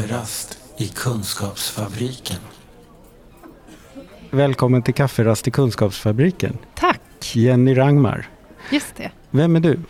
Kafferast 0.00 0.58
i 0.76 0.86
Kunskapsfabriken. 0.88 2.36
Välkommen 4.30 4.82
till 4.82 4.94
Kafferast 4.94 5.48
i 5.48 5.50
Kunskapsfabriken. 5.50 6.58
Tack, 6.74 7.00
Jenny 7.32 7.74
Rangmar. 7.74 8.28
just 8.70 8.96
det. 8.96 9.10
Vem 9.30 9.56
är 9.56 9.60
du? 9.60 9.80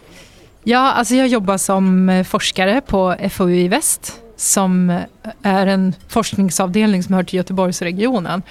Ja, 0.65 0.93
alltså 0.93 1.15
jag 1.15 1.29
jobbar 1.29 1.57
som 1.57 2.09
eh, 2.09 2.25
forskare 2.25 2.81
på 2.81 3.17
FoU 3.31 3.51
i 3.55 3.69
Väst 3.69 4.21
som 4.37 4.91
eh, 4.91 5.01
är 5.43 5.67
en 5.67 5.95
forskningsavdelning 6.09 7.03
som 7.03 7.15
hör 7.15 7.23
till 7.23 7.37
Göteborgsregionen. 7.37 8.43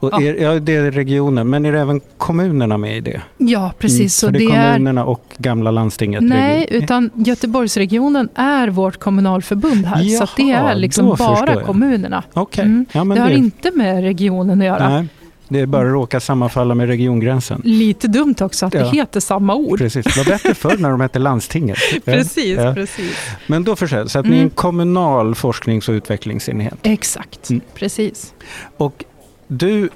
Och 0.00 0.10
Ja. 0.12 0.22
är, 0.22 0.34
ja, 0.42 0.60
det 0.60 0.74
är 0.76 0.90
regionen, 0.90 1.50
men 1.50 1.64
är 1.66 1.72
det 1.72 1.80
även 1.80 2.00
kommunerna 2.16 2.78
med 2.78 2.96
i 2.96 3.00
det? 3.00 3.20
Ja, 3.36 3.72
precis. 3.78 3.98
Mm, 3.98 4.08
så 4.08 4.26
det 4.26 4.38
det 4.38 4.44
är 4.44 4.50
är, 4.60 4.72
kommunerna 4.72 5.04
och 5.04 5.22
gamla 5.38 5.70
landstinget? 5.70 6.22
nej, 6.22 6.66
utan 6.70 7.10
Göteborgsregionen 7.14 8.28
är 8.34 8.68
vårt 8.68 8.96
kommunalförbund 8.96 9.86
här. 9.86 10.04
så 10.18 10.24
att 10.24 10.36
det 10.36 10.42
Jaha, 10.42 10.70
är 10.70 10.74
liksom 10.74 11.16
bara 11.18 11.62
kommunerna. 11.62 12.22
Okej, 12.32 12.64
Mm. 12.64 12.86
ja, 12.92 13.04
men 13.04 13.14
det 13.16 13.22
har 13.22 13.28
det, 13.30 13.34
inte 13.36 13.70
med 13.74 14.02
regionen 14.02 14.60
att 14.60 14.66
göra. 14.66 14.88
nej, 14.88 15.06
det 15.48 15.60
är 15.60 15.66
bara 15.66 15.84
råka 15.88 16.20
sammanfalla 16.20 16.74
med 16.74 16.86
regiongränsen. 16.88 17.60
Lite 17.64 18.08
dumt 18.08 18.34
också 18.40 18.66
att 18.66 18.74
Ja. 18.74 18.80
det 18.80 18.88
heter 18.90 19.20
samma 19.20 19.54
ord. 19.54 19.78
Precis, 19.78 20.04
det 20.04 20.16
var 20.16 20.24
bättre 20.24 20.54
förr 20.54 20.76
när 20.78 20.90
de 20.90 21.00
hette 21.00 21.18
landstinget. 21.18 21.78
Precis, 22.04 22.58
ja. 22.58 22.74
precis. 22.74 23.16
Men 23.46 23.64
då 23.64 23.76
förstår 23.76 23.98
jag, 23.98 24.10
så 24.10 24.18
att 24.18 24.24
ni 24.26 24.30
är 24.32 24.34
en 24.34 24.40
Mm. 24.40 24.50
kommunal 24.50 25.34
forsknings 25.34 25.88
och 25.88 25.92
utvecklingsenhet. 25.92 26.74
Exakt, 26.82 27.50
Mm. 27.50 27.60
precis. 27.74 28.34
Och 28.76 29.04
du, 29.48 29.88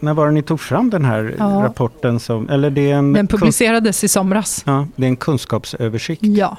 när 0.00 0.14
var 0.14 0.26
det 0.26 0.32
ni 0.32 0.42
tog 0.42 0.60
fram 0.60 0.90
den 0.90 1.04
här 1.04 1.34
Ja. 1.38 1.44
rapporten? 1.44 2.20
Som, 2.20 2.48
eller 2.48 2.70
det 2.70 2.90
är 2.90 2.94
en, 2.94 3.12
Den 3.12 3.26
publicerades 3.26 4.04
i 4.04 4.08
somras. 4.08 4.62
ja, 4.66 4.86
det 4.96 5.04
är 5.04 5.08
en 5.08 5.16
kunskapsöversikt. 5.16 6.22
Ja. 6.24 6.56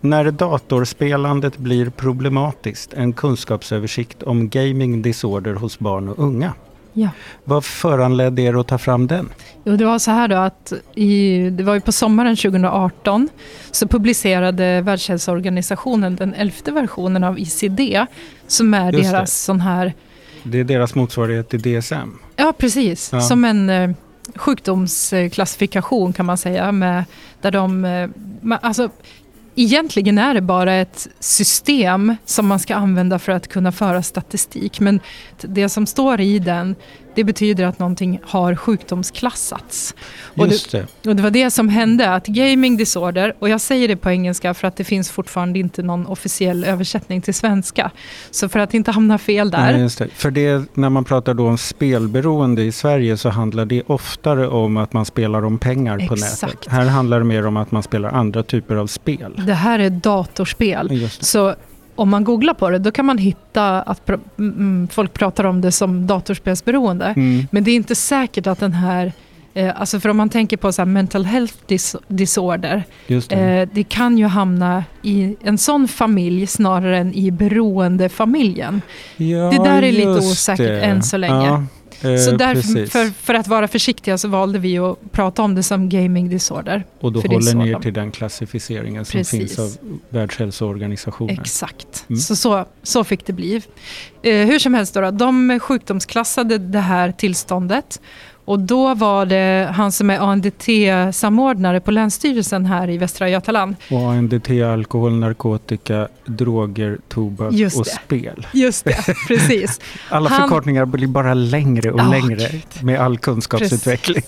När 0.00 0.30
datorspelandet 0.30 1.58
blir 1.58 1.90
problematiskt, 1.90 2.92
en 2.94 3.12
kunskapsöversikt 3.12 4.22
om 4.22 4.48
gaming 4.48 5.02
disorder 5.02 5.54
hos 5.54 5.78
barn 5.78 6.08
och 6.08 6.18
unga. 6.18 6.52
Ja. 6.92 7.08
Vad 7.44 7.64
föranledde 7.64 8.42
er 8.42 8.60
att 8.60 8.66
ta 8.68 8.78
fram 8.78 9.06
den? 9.06 9.28
Jo, 9.64 9.76
det 9.76 9.84
var 9.84 9.98
så 9.98 10.10
här 10.10 10.28
då 10.28 10.36
att 10.36 10.72
i, 10.94 11.38
det 11.50 11.62
var 11.64 11.74
ju 11.74 11.80
på 11.80 11.92
sommaren 11.92 12.36
2018 12.36 13.28
så 13.70 13.88
publicerade 13.88 14.80
Världshälsoorganisationen 14.80 16.16
den 16.16 16.34
elfte 16.34 16.72
versionen 16.72 17.24
av 17.24 17.38
ICD 17.38 17.80
som 18.46 18.74
är 18.74 18.92
det. 18.92 19.02
deras 19.02 19.42
sån 19.44 19.60
här, 19.60 19.94
Det 20.42 20.60
är 20.60 20.64
deras 20.64 20.94
motsvarighet 20.94 21.48
till 21.48 21.60
DSM. 21.80 22.18
ja 22.36 22.52
precis, 22.58 23.10
Ja. 23.12 23.20
som 23.20 23.44
en 23.44 23.70
eh, 23.70 23.90
sjukdomsklassifikation 24.36 26.12
kan 26.12 26.26
man 26.26 26.38
säga 26.38 26.72
med, 26.72 27.04
där 27.40 27.50
de, 27.50 27.84
eh, 27.84 28.08
alltså 28.62 28.90
Egentligen 29.54 30.18
är 30.18 30.34
det 30.34 30.40
bara 30.40 30.74
ett 30.74 31.08
system 31.20 32.16
som 32.24 32.46
man 32.46 32.58
ska 32.58 32.74
använda 32.74 33.18
för 33.18 33.32
att 33.32 33.48
kunna 33.48 33.72
föra 33.72 34.02
statistik. 34.02 34.80
Men 34.80 35.00
det 35.40 35.68
som 35.68 35.86
står 35.86 36.20
i 36.20 36.38
den, 36.38 36.74
det 37.14 37.24
betyder 37.24 37.64
att 37.64 37.78
någonting 37.78 38.20
har 38.22 38.54
sjukdomsklassats. 38.54 39.94
Och 40.36 40.46
det- 40.46 40.52
Just 40.52 40.72
det. 40.72 40.86
Och 41.06 41.16
det 41.16 41.22
var 41.22 41.30
det 41.30 41.50
som 41.50 41.68
hände, 41.68 42.10
att 42.14 42.26
gaming 42.26 42.76
disorder, 42.76 43.34
och 43.38 43.48
jag 43.48 43.60
säger 43.60 43.88
det 43.88 43.96
på 43.96 44.10
engelska 44.10 44.54
för 44.54 44.68
att 44.68 44.76
det 44.76 44.84
finns 44.84 45.10
fortfarande 45.10 45.58
inte 45.58 45.82
någon 45.82 46.06
officiell 46.06 46.64
översättning 46.64 47.20
till 47.20 47.34
svenska. 47.34 47.90
Så 48.30 48.48
för 48.48 48.58
att 48.58 48.74
inte 48.74 48.90
hamna 48.90 49.18
fel 49.18 49.50
där. 49.50 49.72
Nej, 49.72 49.80
just 49.80 49.98
det. 49.98 50.08
För 50.14 50.30
det, 50.30 50.64
när 50.74 50.90
man 50.90 51.04
pratar 51.04 51.34
då 51.34 51.48
om 51.48 51.58
spelberoende 51.58 52.62
i 52.62 52.72
Sverige 52.72 53.16
så 53.16 53.28
handlar 53.28 53.64
det 53.64 53.82
oftare 53.86 54.48
om 54.48 54.76
att 54.76 54.92
man 54.92 55.04
spelar 55.04 55.44
om 55.44 55.58
pengar 55.58 56.08
på 56.08 56.14
Exakt. 56.14 56.42
nätet. 56.42 56.66
Här 56.72 56.86
handlar 56.86 57.18
det 57.18 57.24
mer 57.24 57.46
om 57.46 57.56
att 57.56 57.70
man 57.70 57.82
spelar 57.82 58.08
andra 58.10 58.42
typer 58.42 58.76
av 58.76 58.86
spel. 58.86 59.42
Det 59.46 59.54
här 59.54 59.78
är 59.78 59.90
datorspel. 59.90 60.88
Just 60.92 61.20
det. 61.20 61.26
Så 61.26 61.54
om 62.00 62.08
man 62.08 62.24
googlar 62.24 62.54
på 62.54 62.70
det, 62.70 62.78
då 62.78 62.90
kan 62.90 63.04
man 63.06 63.18
hitta 63.18 63.82
att 63.82 64.06
pr- 64.06 64.20
mm, 64.38 64.88
folk 64.92 65.12
pratar 65.14 65.44
om 65.44 65.60
det 65.60 65.72
som 65.72 66.06
datorspelsberoende. 66.06 67.04
Mm. 67.16 67.46
Men 67.50 67.64
det 67.64 67.70
är 67.70 67.76
inte 67.76 67.94
säkert 67.94 68.46
att 68.46 68.60
den 68.60 68.72
här 68.72 69.12
Eh, 69.54 69.80
alltså 69.80 70.00
för 70.00 70.08
om 70.08 70.16
man 70.16 70.28
tänker 70.28 70.56
på 70.56 70.72
så 70.72 70.84
mental 70.84 71.24
health 71.24 71.54
dis- 71.68 71.96
disorder, 72.08 72.84
det. 73.06 73.32
eh, 73.32 73.68
det 73.72 73.82
kan 73.84 74.18
ju 74.18 74.26
hamna 74.26 74.84
i 75.02 75.36
en 75.42 75.58
sån 75.58 75.88
familj 75.88 76.46
snarare 76.46 76.98
än 76.98 77.14
i 77.14 77.30
beroendefamiljen. 77.30 78.82
ja, 79.16 79.50
det 79.50 79.56
där 79.64 79.82
är 79.82 79.92
lite 79.92 80.08
osäkert 80.08 80.66
det. 80.66 80.80
än 80.80 81.02
så 81.02 81.16
länge. 81.16 81.46
Ja, 81.46 81.64
Så 82.00 82.30
därför, 82.36 82.86
för, 82.86 83.10
för 83.10 83.34
att 83.34 83.48
vara 83.48 83.68
försiktiga 83.68 84.18
så 84.18 84.28
valde 84.28 84.58
vi 84.58 84.78
att 84.78 85.12
prata 85.12 85.42
om 85.42 85.54
det 85.54 85.62
som 85.62 85.88
gaming 85.88 86.28
disorder. 86.28 86.84
Och 87.00 87.12
då 87.12 87.20
håller 87.20 87.54
ni 87.54 87.70
er 87.70 87.78
till 87.78 87.92
den 87.92 88.10
klassificeringen 88.10 89.04
som 89.04 89.18
Precis. 89.18 89.38
finns 89.56 89.58
av 89.58 89.76
Världshälsoorganisationen. 90.08 91.38
Exakt, 91.40 92.04
Mm. 92.08 92.20
så, 92.20 92.36
så, 92.36 92.64
så 92.82 93.04
fick 93.04 93.26
det 93.26 93.32
bli. 93.32 93.62
Eh, 94.22 94.46
hur 94.46 94.58
som 94.58 94.74
helst, 94.74 94.94
då, 94.94 95.00
då, 95.00 95.10
de 95.10 95.60
sjukdomsklassade 95.60 96.58
det 96.58 96.80
här 96.80 97.12
tillståndet. 97.12 98.00
Och 98.44 98.58
då 98.60 98.94
var 98.94 99.26
det 99.26 99.68
han 99.74 99.92
som 99.92 100.10
är 100.10 100.18
ANDT-samordnare 100.18 101.80
på 101.80 101.90
Länsstyrelsen 101.90 102.66
här 102.66 102.90
i 102.90 102.98
Västra 102.98 103.28
Götaland. 103.28 103.76
Och 103.90 103.98
ANDT, 104.12 104.50
alkohol, 104.50 105.12
narkotika, 105.12 106.08
droger, 106.26 106.98
tobak 107.08 107.52
och 107.78 107.86
spel. 107.86 108.46
Just 108.52 108.84
det, 108.84 109.14
precis. 109.28 109.80
Alla 110.08 110.30
Han- 110.30 110.40
förkortningar 110.48 110.84
blir 110.84 111.06
bara 111.06 111.34
längre 111.34 111.90
och 111.92 112.00
Ja, 112.00 112.10
längre 112.10 112.48
med 112.82 113.00
all 113.00 113.18
kunskapsutveckling. 113.18 114.22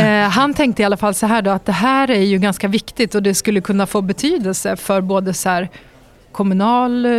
Eh, 0.00 0.28
han 0.28 0.54
tänkte 0.54 0.82
i 0.82 0.84
alla 0.84 0.96
fall 0.96 1.14
så 1.14 1.26
här 1.26 1.42
då, 1.42 1.50
att 1.50 1.66
det 1.66 1.72
här 1.72 2.10
är 2.10 2.20
ju 2.22 2.38
ganska 2.38 2.68
viktigt 2.68 3.14
och 3.14 3.22
det 3.22 3.34
skulle 3.34 3.60
kunna 3.60 3.86
få 3.86 4.00
betydelse 4.02 4.76
för 4.76 5.00
både 5.00 5.34
så 5.34 5.48
här 5.48 5.68
kommunal 6.32 7.06
eh, 7.06 7.12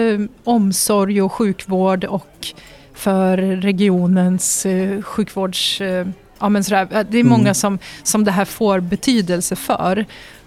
omsorg 0.43 1.21
och 1.21 1.31
sjukvård 1.33 2.03
och 2.03 2.27
för 2.97 3.37
regionens 3.37 4.65
eh, 4.65 5.01
sjukvårds... 5.01 5.81
Eh, 5.81 6.07
ja, 6.39 6.49
men 6.49 6.63
så 6.63 6.71
där, 6.73 6.87
eh, 6.91 7.05
det 7.09 7.17
är 7.17 7.23
många 7.23 7.41
Mm. 7.41 7.55
som, 7.55 7.79
som 8.03 8.23
det 8.23 8.31
här 8.31 8.45
får 8.45 8.79
betydelse 8.79 9.55
för. 9.55 10.05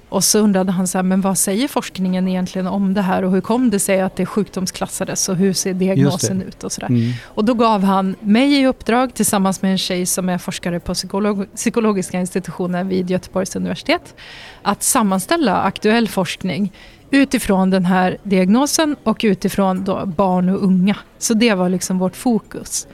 Och 0.09 0.25
så 0.25 0.39
undrade 0.39 0.73
han 0.73 0.87
så 0.87 0.99
här, 0.99 1.03
men 1.03 1.21
vad 1.21 1.39
säger 1.39 1.69
forskningen 1.69 2.29
egentligen 2.29 2.67
om 2.67 2.95
det 2.95 3.03
här 3.03 3.25
och 3.25 3.31
hur 3.33 3.41
kom 3.41 3.71
det 3.71 3.79
sig 3.79 4.01
att 4.01 4.17
det 4.17 4.27
sjukdomsklassades 4.27 5.29
och 5.29 5.37
hur 5.37 5.53
ser 5.53 5.75
diagnosen 5.75 6.43
ut 6.43 6.65
och 6.65 6.73
sådär. 6.73 6.89
Mm. 6.89 7.13
Och 7.23 7.45
då 7.45 7.55
gav 7.55 7.85
han 7.85 8.17
mig 8.21 8.61
i 8.61 8.67
uppdrag 8.67 9.15
tillsammans 9.15 9.63
med 9.63 9.73
en 9.73 9.79
tjej 9.79 10.07
som 10.07 10.29
är 10.29 10.39
forskare 10.39 10.81
på 10.81 10.95
psykolog 10.95 11.47
psykologiska 11.55 12.21
institutionen 12.21 12.89
vid 12.89 13.11
Göteborgs 13.11 13.57
universitet 13.57 14.15
att 14.63 14.83
sammanställa 14.83 15.63
aktuell 15.63 16.09
forskning 16.09 16.73
utifrån 17.11 17.71
den 17.71 17.85
här 17.85 18.17
diagnosen 18.23 18.97
och 19.03 19.21
utifrån 19.25 19.85
barn 20.17 20.49
och 20.49 20.65
unga. 20.65 20.97
Så 21.19 21.35
det 21.35 21.55
var 21.55 21.69
liksom 21.69 21.99
vårt 21.99 22.17
fokus. 22.17 22.87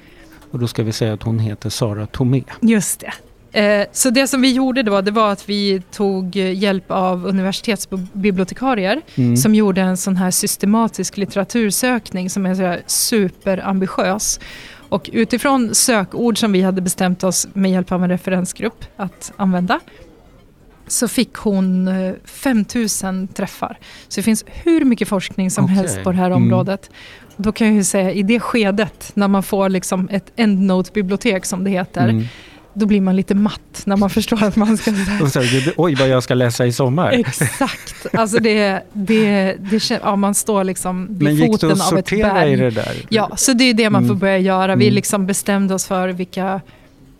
Och 0.50 0.58
då 0.58 0.68
ska 0.68 0.82
vi 0.82 0.92
säga 0.92 1.12
att 1.12 1.22
hon 1.22 1.38
heter 1.38 1.70
Sara 1.70 2.06
Tomé. 2.06 2.42
Just 2.60 3.00
det. 3.00 3.12
Eh, 3.60 3.86
Så 3.92 4.10
det 4.10 4.26
som 4.28 4.42
vi 4.42 4.52
gjorde 4.52 4.82
då, 4.82 5.00
det 5.00 5.10
var 5.10 5.32
att 5.32 5.48
vi 5.48 5.82
tog 5.92 6.36
hjälp 6.36 6.84
av 6.90 7.26
universitetsbibliotekarier 7.26 9.00
Mm. 9.14 9.36
som 9.36 9.54
gjorde 9.54 9.80
en 9.80 9.96
sån 9.96 10.16
här 10.16 10.30
systematisk 10.30 11.16
litteratursökning 11.16 12.30
som 12.30 12.46
är 12.46 12.54
så 12.54 12.76
superambitiös. 12.86 14.40
Och 14.88 15.10
utifrån 15.12 15.74
sökord 15.74 16.38
som 16.38 16.52
vi 16.52 16.62
hade 16.62 16.80
bestämt 16.80 17.24
oss 17.24 17.48
med 17.52 17.70
hjälp 17.70 17.92
av 17.92 18.04
en 18.04 18.10
referensgrupp 18.10 18.84
att 18.96 19.32
använda 19.36 19.80
så 20.86 21.08
fick 21.08 21.34
hon 21.34 21.88
eh, 21.88 22.12
5000 22.24 23.28
träffar. 23.28 23.78
Så 24.08 24.20
det 24.20 24.22
finns 24.24 24.44
hur 24.46 24.84
mycket 24.84 25.08
forskning 25.08 25.50
som 25.50 25.64
Okej. 25.64 25.76
helst 25.76 26.02
på 26.04 26.10
det 26.12 26.18
här 26.18 26.26
Mm. 26.30 26.42
området. 26.42 26.90
Då 27.36 27.52
kan 27.52 27.66
jag 27.66 27.76
ju 27.76 27.84
säga 27.84 28.12
i 28.12 28.22
det 28.22 28.40
skedet 28.40 29.10
när 29.14 29.28
man 29.28 29.42
får 29.42 29.68
liksom 29.68 30.08
ett 30.12 30.32
EndNote-bibliotek 30.36 31.44
som 31.44 31.64
det 31.64 31.70
heter, 31.70 32.08
Mm. 32.08 32.24
då 32.74 32.86
blir 32.86 33.00
man 33.00 33.16
lite 33.16 33.34
matt 33.34 33.82
när 33.84 33.96
man 33.96 34.10
förstår 34.18 34.42
att 34.44 34.56
man 34.56 34.76
ska 34.76 34.90
här, 34.90 35.72
Oj, 35.76 35.94
vad 35.94 36.08
jag 36.08 36.22
ska 36.22 36.34
läsa 36.34 36.66
i 36.66 36.72
sommar. 36.72 37.10
Exakt, 37.12 38.06
alltså 38.12 38.38
det, 38.38 38.82
det, 38.92 39.56
det, 39.70 39.90
ja, 40.02 40.16
man 40.16 40.34
står 40.34 40.64
liksom 40.64 41.06
vid 41.10 41.22
Men 41.22 41.34
gick 41.36 41.44
det 41.46 41.52
foten 41.52 41.70
att 41.72 41.92
av 41.92 41.98
ett 41.98 42.08
sortera 42.08 42.46
i 42.46 42.56
berg. 42.56 42.56
det 42.56 42.70
där? 42.70 43.06
Ja, 43.08 43.30
så 43.36 43.52
det 43.52 43.64
är 43.64 43.74
det 43.74 43.90
man 43.90 44.02
får 44.02 44.06
Mm. 44.14 44.18
börja 44.18 44.38
göra. 44.38 44.76
Vi 44.76 44.84
Mm. 44.84 44.94
liksom 44.94 45.26
bestämde 45.26 45.74
oss 45.74 45.86
för 45.86 46.08
vilka 46.08 46.60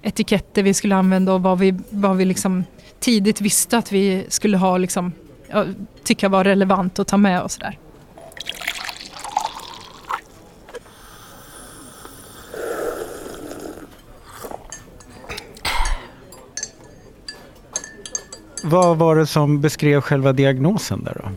etiketter 0.02 0.62
vi 0.62 0.74
skulle 0.74 0.96
använda 0.96 1.32
och 1.32 1.42
vad 1.42 1.58
vi, 1.58 1.74
vad 1.90 2.16
vi 2.16 2.24
liksom 2.24 2.64
tidigt 3.00 3.40
visste 3.40 3.78
att 3.78 3.92
vi 3.92 4.26
skulle 4.28 4.56
ha 4.56 4.78
liksom, 4.78 5.12
tycka 6.04 6.28
var 6.28 6.44
relevant 6.44 6.98
att 6.98 7.08
ta 7.08 7.16
med 7.16 7.42
och 7.42 7.50
sådär. 7.50 7.78
Vad 18.62 18.98
var 18.98 19.16
det 19.16 19.26
som 19.26 19.60
beskrev 19.60 20.00
själva 20.00 20.32
diagnosen 20.32 21.04
där 21.04 21.22
då? 21.24 21.30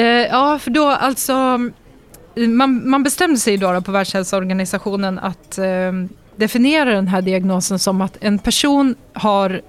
Eh, 0.00 0.06
ja, 0.06 0.58
för 0.58 0.70
då 0.70 0.88
alltså, 0.88 1.58
man, 2.36 2.90
man 2.90 3.02
bestämde 3.02 3.36
sig 3.36 3.56
då, 3.56 3.72
då 3.72 3.80
på 3.82 3.92
Världshälsoorganisationen 3.92 5.18
att 5.18 5.58
eh, 5.58 5.92
definiera 6.36 6.90
den 6.90 7.08
här 7.08 7.22
diagnosen 7.22 7.78
som 7.78 8.00
att 8.00 8.16
en 8.20 8.38
person 8.38 8.94
har 9.12 9.60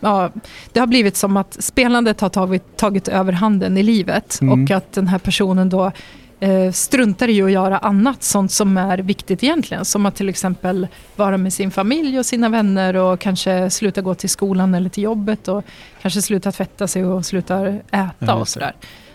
Ja, 0.00 0.30
det 0.72 0.80
har 0.80 0.86
blivit 0.86 1.16
som 1.16 1.36
att 1.36 1.56
spelandet 1.64 2.20
har 2.20 2.28
tagit, 2.28 2.76
tagit 2.76 3.08
över 3.08 3.32
handen 3.32 3.76
i 3.78 3.82
livet 3.82 4.38
Mm. 4.42 4.62
och 4.64 4.70
att 4.70 4.92
den 4.92 5.06
här 5.06 5.18
personen 5.18 5.68
då 5.68 5.92
eh, 6.40 6.72
struntar 6.72 7.28
i 7.28 7.42
att 7.42 7.50
göra 7.50 7.78
annat 7.78 8.22
sånt 8.22 8.52
som 8.52 8.76
är 8.76 8.98
viktigt 8.98 9.42
egentligen. 9.42 9.84
Som 9.84 10.06
att 10.06 10.14
till 10.14 10.28
exempel 10.28 10.86
vara 11.16 11.36
med 11.36 11.52
sin 11.52 11.70
familj 11.70 12.18
och 12.18 12.26
sina 12.26 12.48
vänner 12.48 12.96
och 12.96 13.20
kanske 13.20 13.70
sluta 13.70 14.00
gå 14.00 14.14
till 14.14 14.28
skolan 14.30 14.74
eller 14.74 14.90
till 14.90 15.02
jobbet 15.02 15.48
och 15.48 15.64
kanske 16.02 16.22
sluta 16.22 16.52
tvätta 16.52 16.86
sig 16.88 17.04
och 17.04 17.26
sluta 17.26 17.66
äta 17.68 18.12
Ja, 18.18 18.34
och 18.34 18.48
sådär. 18.48 18.72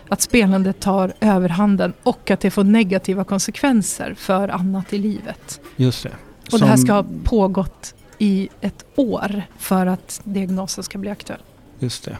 Att 0.08 0.20
spelandet 0.20 0.80
tar 0.80 1.12
överhanden 1.20 1.92
och 2.02 2.30
att 2.30 2.40
det 2.40 2.50
får 2.50 2.64
negativa 2.64 3.24
konsekvenser 3.24 4.14
för 4.18 4.48
annat 4.48 4.92
i 4.92 4.98
livet. 4.98 5.60
Just 5.76 6.02
det. 6.02 6.10
Och 6.52 6.58
det 6.60 6.66
här 6.66 6.76
ska 6.76 6.92
ha 6.92 7.04
pågått 7.24 7.94
i 8.24 8.48
ett 8.60 8.84
år 8.96 9.42
för 9.58 9.86
att 9.86 10.20
diagnosen 10.24 10.84
ska 10.84 10.98
bli 10.98 11.10
aktuell. 11.10 11.40
Just 11.78 12.04
det. 12.04 12.16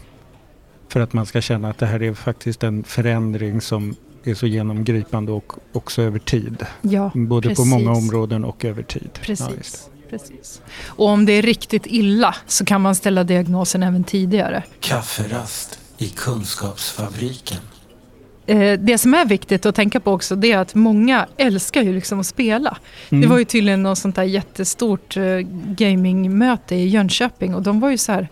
För 0.89 1.01
att 1.01 1.13
man 1.13 1.27
ska 1.27 1.41
känna 1.41 1.71
att 1.71 1.79
det 1.79 1.87
här 1.87 2.03
är 2.03 2.15
faktiskt 2.15 2.63
en 2.63 2.85
förändring 2.85 3.61
som 3.61 3.97
är 4.25 4.35
så 4.35 4.47
genomgripande 4.47 5.33
och 5.33 5.53
också 5.73 6.03
över 6.03 6.19
tid. 6.19 6.67
Ja, 6.83 7.11
Både 7.15 7.49
precis. 7.49 7.65
på 7.65 7.65
många 7.79 7.93
områden 7.93 8.45
och 8.45 8.65
över 8.65 8.83
tid. 8.83 9.11
Ja, 9.15 9.21
Precis. 9.23 9.91
Precis. 10.11 10.63
Och 10.87 11.09
om 11.09 11.27
det 11.27 11.33
är 11.33 11.43
riktigt 11.43 11.87
illa 11.87 12.35
så 12.47 12.65
kan 12.65 12.81
man 12.81 12.95
ställa 12.95 13.25
diagnosen 13.25 13.83
även 13.83 14.05
tidigare. 14.05 14.63
Kafferast 14.81 15.79
i 15.99 16.09
Kunskapsfabriken. 16.09 17.59
Eh, 18.47 18.79
Det 18.79 18.99
som 18.99 19.15
är 19.15 19.25
viktigt 19.25 19.67
att 19.67 19.75
tänka 19.75 20.01
på 20.01 20.13
också 20.13 20.37
det 20.37 20.53
är 20.53 20.59
att 20.59 20.75
många 20.75 21.27
älskar 21.37 21.83
ju 21.83 21.93
liksom 21.93 22.21
att 22.21 22.27
spela. 22.27 22.77
Mm. 23.11 23.23
Det 23.23 23.27
var 23.29 23.39
ju 23.39 23.45
tydligen 23.45 23.83
något 23.83 23.99
sånt 23.99 24.17
där 24.17 24.23
jättestort 24.23 25.17
eh, 25.17 25.23
gamingmöte 25.79 26.75
i 26.75 26.89
Jönköping 26.89 27.55
och 27.55 27.63
de 27.63 27.81
var 27.81 27.91
ju 27.91 27.99
så 27.99 28.13
här, 28.13 28.29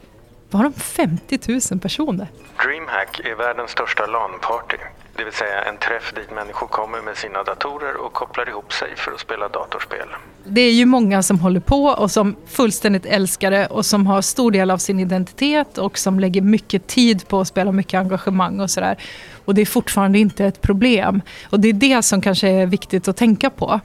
var 0.50 0.62
de 0.62 0.72
50 0.72 1.38
000 1.72 1.80
personer? 1.80 2.26
DreamHack 2.64 3.20
är 3.24 3.34
världens 3.36 3.70
största 3.70 4.02
LAN-party. 4.06 4.76
Det 5.16 5.24
vill 5.24 5.32
säga 5.32 5.62
en 5.62 5.76
träff 5.76 6.12
dit 6.14 6.30
människor 6.30 6.66
kommer 6.66 7.02
med 7.02 7.16
sina 7.16 7.42
datorer 7.42 7.96
och 7.96 8.12
kopplar 8.12 8.48
ihop 8.48 8.72
sig 8.72 8.88
för 8.96 9.12
att 9.12 9.20
spela 9.20 9.48
datorspel. 9.48 10.08
Det 10.44 10.60
är 10.60 10.72
ju 10.72 10.86
många 10.86 11.22
som 11.22 11.38
håller 11.38 11.60
på 11.60 11.84
och 11.84 12.10
som 12.10 12.36
fullständigt 12.46 13.06
älskar 13.06 13.50
det 13.50 13.66
och 13.66 13.86
som 13.86 14.06
har 14.06 14.22
stor 14.22 14.50
del 14.50 14.70
av 14.70 14.78
sin 14.78 15.00
identitet 15.00 15.78
och 15.78 15.98
som 15.98 16.20
lägger 16.20 16.40
mycket 16.40 16.86
tid 16.86 17.28
på 17.28 17.40
att 17.40 17.48
spela, 17.48 17.72
mycket 17.72 17.98
engagemang 17.98 18.60
och 18.60 18.70
sådär. 18.70 18.96
Och 19.44 19.54
det 19.54 19.60
är 19.60 19.66
fortfarande 19.66 20.18
inte 20.18 20.44
ett 20.44 20.60
problem. 20.60 21.22
Och 21.50 21.60
det 21.60 21.68
är 21.68 21.72
det 21.72 22.02
som 22.02 22.20
kanske 22.20 22.48
är 22.48 22.66
viktigt 22.66 23.08
att 23.08 23.16
tänka 23.16 23.50
på. 23.50 23.80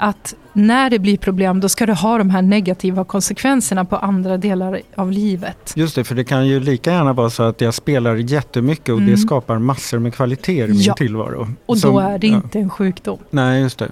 Att 0.00 0.34
när 0.52 0.90
det 0.90 0.98
blir 0.98 1.16
problem 1.18 1.60
då 1.60 1.68
ska 1.68 1.86
det 1.86 1.94
ha 1.94 2.18
de 2.18 2.30
här 2.30 2.42
negativa 2.42 3.04
konsekvenserna 3.04 3.84
på 3.84 3.96
andra 3.96 4.36
delar 4.36 4.80
av 4.94 5.12
livet. 5.12 5.72
Just 5.76 5.94
det, 5.94 6.04
för 6.04 6.14
det 6.14 6.24
kan 6.24 6.46
ju 6.46 6.60
lika 6.60 6.92
gärna 6.92 7.12
vara 7.12 7.30
så 7.30 7.42
att 7.42 7.60
jag 7.60 7.74
spelar 7.74 8.14
jättemycket 8.16 8.88
och 8.88 8.98
Mm. 8.98 9.10
det 9.10 9.16
skapar 9.16 9.58
massor 9.58 9.98
med 9.98 10.14
kvaliteter 10.14 10.64
i 10.64 10.72
min 10.72 10.80
Ja. 10.82 10.94
tillvaro. 10.94 11.48
Och 11.66 11.78
Som- 11.78 11.92
då 11.92 12.00
är 12.00 12.18
det 12.18 12.26
ja. 12.26 12.34
inte 12.36 12.58
en 12.58 12.70
sjukdom. 12.70 13.18
Nej, 13.30 13.60
just 13.62 13.78
det. 13.78 13.90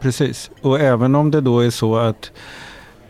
Precis. 0.00 0.50
Och 0.62 0.80
även 0.80 1.14
om 1.14 1.30
det 1.30 1.40
då 1.40 1.60
är 1.60 1.70
så 1.70 1.96
att 1.96 2.30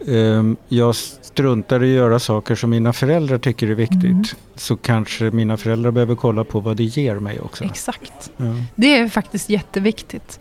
ehm, 0.09 0.56
jag 0.69 0.95
struntar 0.95 1.85
i 1.85 1.91
att 1.93 1.97
göra 1.97 2.19
saker 2.19 2.55
som 2.55 2.71
mina 2.71 2.93
föräldrar 2.93 3.38
tycker 3.38 3.67
är 3.71 3.75
viktigt 3.75 4.05
Mm. 4.05 4.25
så 4.55 4.77
kanske 4.77 5.25
mina 5.25 5.56
föräldrar 5.56 5.91
behöver 5.91 6.15
kolla 6.15 6.45
på 6.45 6.61
vad 6.61 6.77
det 6.77 6.85
ger 6.85 7.15
mig 7.19 7.41
också. 7.41 7.65
Exakt. 7.65 8.31
Ja. 8.37 8.45
Det 8.75 8.99
är 8.99 9.09
faktiskt 9.09 9.49
jätteviktigt. 9.50 10.41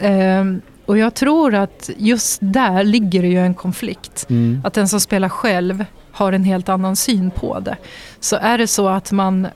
Ehm, 0.00 0.60
och 0.86 0.98
jag 0.98 1.14
tror 1.14 1.54
att 1.54 1.90
just 1.96 2.38
där 2.42 2.84
ligger 2.84 3.22
det 3.22 3.28
ju 3.28 3.38
en 3.38 3.54
konflikt. 3.54 4.26
Mm. 4.30 4.60
Att 4.64 4.74
den 4.74 4.88
som 4.88 5.00
spelar 5.00 5.28
själv 5.28 5.84
har 6.12 6.32
en 6.32 6.44
helt 6.44 6.68
annan 6.68 6.96
syn 6.96 7.30
på 7.30 7.60
det. 7.60 7.76
Så 8.20 8.36
är 8.36 8.58
det 8.58 8.66
så 8.66 8.88
att 8.88 9.12
man, 9.12 9.46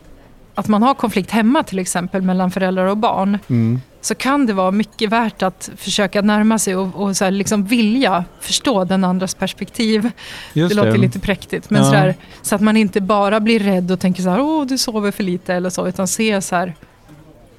att 0.55 0.69
man 0.69 0.83
har 0.83 0.95
konflikt 0.95 1.31
hemma 1.31 1.63
till 1.63 1.79
exempel 1.79 2.23
mellan 2.23 2.51
föräldrar 2.51 2.87
och 2.87 2.97
barn 2.97 3.39
Mm. 3.49 3.81
så 4.01 4.15
kan 4.15 4.47
det 4.47 4.53
vara 4.53 4.71
mycket 4.71 5.11
värt 5.11 5.43
att 5.43 5.71
försöka 5.77 6.23
närma 6.23 6.59
sig 6.59 6.77
och, 6.77 6.95
och 7.03 7.17
så 7.17 7.31
liksom 7.31 7.65
vilja 7.65 8.25
förstå 8.41 8.85
den 8.85 9.05
andras 9.05 9.35
perspektiv. 9.35 10.11
Just 10.53 10.77
det 10.77 10.85
låter 10.85 10.99
lite 10.99 11.19
präktigt. 11.19 11.71
Men 11.71 11.83
Ja. 11.83 11.89
sådär, 11.89 12.15
så 12.43 12.55
att 12.55 12.61
man 12.61 12.77
inte 12.77 13.01
bara 13.01 13.41
blir 13.41 13.61
rädd 13.61 13.91
och 13.91 14.01
tänker 14.01 14.23
så 14.23 14.29
här, 14.31 14.41
åh 14.41 14.67
du 14.67 14.79
sover 14.79 15.11
för 15.11 15.23
lite 15.23 15.55
eller 15.55 15.71
så. 15.71 15.89
Utan 15.89 16.09
se 16.09 16.41
så 16.41 16.57
här, 16.57 16.75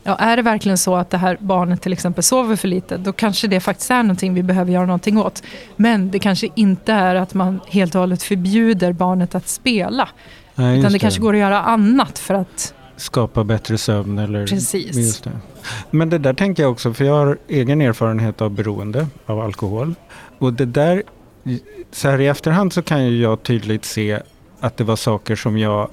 ja, 0.05 0.15
är 0.15 0.35
det 0.37 0.41
verkligen 0.41 0.77
så 0.77 0.95
att 0.95 1.09
det 1.09 1.17
här 1.17 1.37
barnet 1.39 1.81
till 1.81 1.93
exempel 1.93 2.23
sover 2.23 2.55
för 2.55 2.67
lite, 2.67 2.97
då 2.97 3.13
kanske 3.13 3.47
det 3.47 3.59
faktiskt 3.59 3.91
är 3.91 4.03
någonting 4.03 4.33
vi 4.33 4.43
behöver 4.43 4.71
göra 4.71 4.85
någonting 4.85 5.17
åt. 5.17 5.43
Men 5.75 6.11
det 6.11 6.19
kanske 6.19 6.47
inte 6.55 6.93
är 6.93 7.15
att 7.15 7.33
man 7.33 7.59
helt 7.67 7.95
och 7.95 8.01
hållet 8.01 8.23
förbjuder 8.23 8.93
barnet 8.93 9.35
att 9.35 9.47
spela. 9.47 10.09
Nej, 10.55 10.79
Utan 10.79 10.83
just 10.83 10.93
det 10.93 10.99
kanske 10.99 11.21
går 11.21 11.33
att 11.33 11.39
göra 11.39 11.61
annat 11.61 12.19
för 12.19 12.33
att, 12.33 12.73
Skapa 12.97 13.43
bättre 13.43 13.77
sömn 13.77 14.17
eller... 14.19 14.47
Precis. 14.47 14.95
Just 14.95 15.23
det. 15.23 15.31
Men 15.91 16.09
det 16.09 16.17
där 16.17 16.33
tänker 16.33 16.63
jag 16.63 16.71
också, 16.71 16.93
för 16.93 17.05
jag 17.05 17.13
har 17.13 17.37
egen 17.47 17.81
erfarenhet 17.81 18.41
av 18.41 18.51
beroende 18.51 19.07
av 19.25 19.39
alkohol. 19.39 19.95
Och 20.39 20.53
det 20.53 20.65
där, 20.65 21.03
så 21.91 22.09
här 22.09 22.21
i 22.21 22.27
efterhand 22.27 22.73
så 22.73 22.81
kan 22.81 23.05
ju 23.05 23.21
jag 23.21 23.43
tydligt 23.43 23.85
se 23.85 24.19
att 24.59 24.77
det 24.77 24.83
var 24.83 24.95
saker 24.95 25.35
som 25.35 25.57
jag 25.57 25.89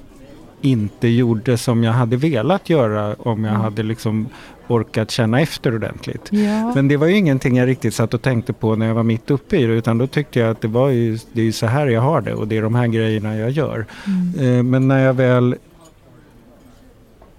inte 0.63 1.09
gjorde 1.09 1.57
som 1.59 1.85
jag 1.85 1.93
hade 1.93 2.17
velat 2.17 2.71
göra 2.71 3.15
om 3.19 3.45
jag 3.45 3.51
Mm. 3.51 3.63
hade 3.63 3.83
liksom 3.83 4.27
orkat 4.69 5.11
känna 5.11 5.41
efter 5.41 5.75
ordentligt. 5.75 6.29
ja, 6.31 6.73
Men 6.75 6.89
det 6.89 6.97
var 6.97 7.07
ju 7.07 7.17
ingenting 7.17 7.57
jag 7.57 7.69
riktigt 7.69 7.95
satt 7.95 8.15
och 8.15 8.23
tänkte 8.23 8.53
på 8.53 8.77
när 8.77 8.87
jag 8.87 8.95
var 8.95 9.03
mitt 9.03 9.31
uppe 9.31 9.57
i 9.57 9.67
det 9.67 9.73
utan 9.73 9.99
då 9.99 10.07
tyckte 10.07 10.41
jag 10.41 10.51
att 10.51 10.61
det 10.61 10.69
var 10.69 10.89
ju, 10.89 11.19
det 11.33 11.41
är 11.41 11.45
ju 11.45 11.53
så 11.53 11.67
här 11.67 11.87
jag 11.87 12.01
har 12.01 12.21
det 12.21 12.35
och 12.35 12.49
det 12.49 12.57
är 12.57 12.63
de 12.63 12.75
här 12.75 12.87
grejerna 12.87 13.37
jag 13.37 13.51
gör. 13.51 13.87
mm, 14.07 14.57
Eh, 14.59 14.63
Men 14.63 14.89
när 14.89 14.99
jag 15.05 15.15
väl 15.15 15.55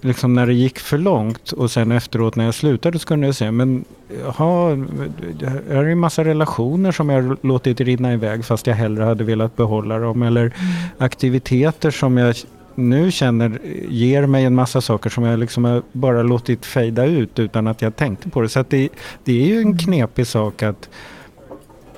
Liksom 0.06 0.34
när 0.34 0.48
det 0.48 0.54
gick 0.54 0.80
för 0.80 0.98
långt 0.98 1.52
och 1.52 1.72
sen 1.72 1.92
efteråt 1.92 2.36
när 2.36 2.46
jag 2.46 2.54
slutade 2.54 3.00
så 3.00 3.08
kunde 3.08 3.26
jag 3.28 3.36
säga 3.36 3.52
men 3.52 3.86
det 5.40 5.48
här 5.50 5.62
är 5.70 5.86
en 5.86 6.00
massa 6.00 6.24
relationer 6.24 6.92
som 6.92 7.10
jag 7.10 7.38
låtit 7.42 7.82
rinna 7.82 8.14
iväg 8.14 8.46
fast 8.46 8.68
jag 8.68 8.76
hellre 8.76 9.04
hade 9.04 9.24
velat 9.24 9.56
behålla 9.56 10.00
dem 10.00 10.24
eller 10.24 10.42
mm. 10.42 10.54
aktiviteter 10.98 11.92
som 11.92 12.18
jag 12.18 12.36
nu 12.76 13.12
känner 13.12 13.60
ger 13.90 14.26
mig 14.26 14.46
en 14.46 14.56
massa 14.56 14.82
saker 14.82 15.10
som 15.10 15.24
jag 15.24 15.40
liksom 15.40 15.64
har 15.66 15.82
bara 15.92 16.24
låtit 16.24 16.66
fejda 16.66 17.06
ut 17.06 17.40
utan 17.40 17.68
att 17.68 17.82
jag 17.82 17.96
tänkte 17.96 18.30
på 18.30 18.42
det. 18.42 18.50
Så 18.50 18.60
att 18.60 18.70
det, 18.70 18.90
det 19.24 19.42
är 19.44 19.46
ju 19.48 19.56
en 19.58 19.62
Mm. 19.68 19.78
knepig 19.78 20.28
sak 20.28 20.64
att 20.64 20.90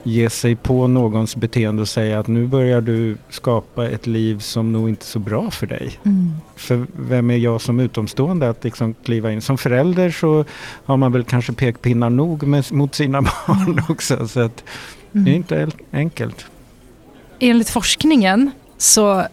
ge 0.04 0.30
sig 0.30 0.56
på 0.56 0.88
någons 0.88 1.36
beteende 1.36 1.82
och 1.82 1.88
säga 1.90 2.20
att 2.20 2.28
nu 2.28 2.48
börjar 2.48 2.82
du 2.82 3.18
skapa 3.30 3.90
ett 3.90 4.08
liv 4.08 4.40
som 4.40 4.72
nog 4.72 4.90
inte 4.90 5.04
är 5.04 5.06
så 5.06 5.20
bra 5.20 5.52
för 5.52 5.68
dig. 5.68 6.00
mm. 6.04 6.32
För 6.56 6.86
vem 7.00 7.32
är 7.32 7.38
jag 7.38 7.62
som 7.62 7.80
utomstående 7.80 8.50
att 8.50 8.64
liksom 8.64 8.94
kliva 8.94 9.32
in? 9.32 9.42
Som 9.42 9.58
förälder 9.58 10.12
så 10.12 10.46
har 10.86 10.98
man 10.98 11.12
väl 11.12 11.24
kanske 11.24 11.54
pekpinnar 11.54 12.10
nog 12.10 12.44
med, 12.48 12.74
mot 12.74 12.96
sina 12.96 13.22
barn 13.48 13.82
också. 13.90 14.28
Så 14.28 14.40
att 14.40 14.64
det 15.12 15.20
är 15.20 15.22
Mm. 15.22 15.34
inte 15.34 15.56
el- 15.56 15.74
enkelt. 15.92 16.46
Enligt 17.40 17.70
forskningen 17.70 18.52
så 18.78 19.24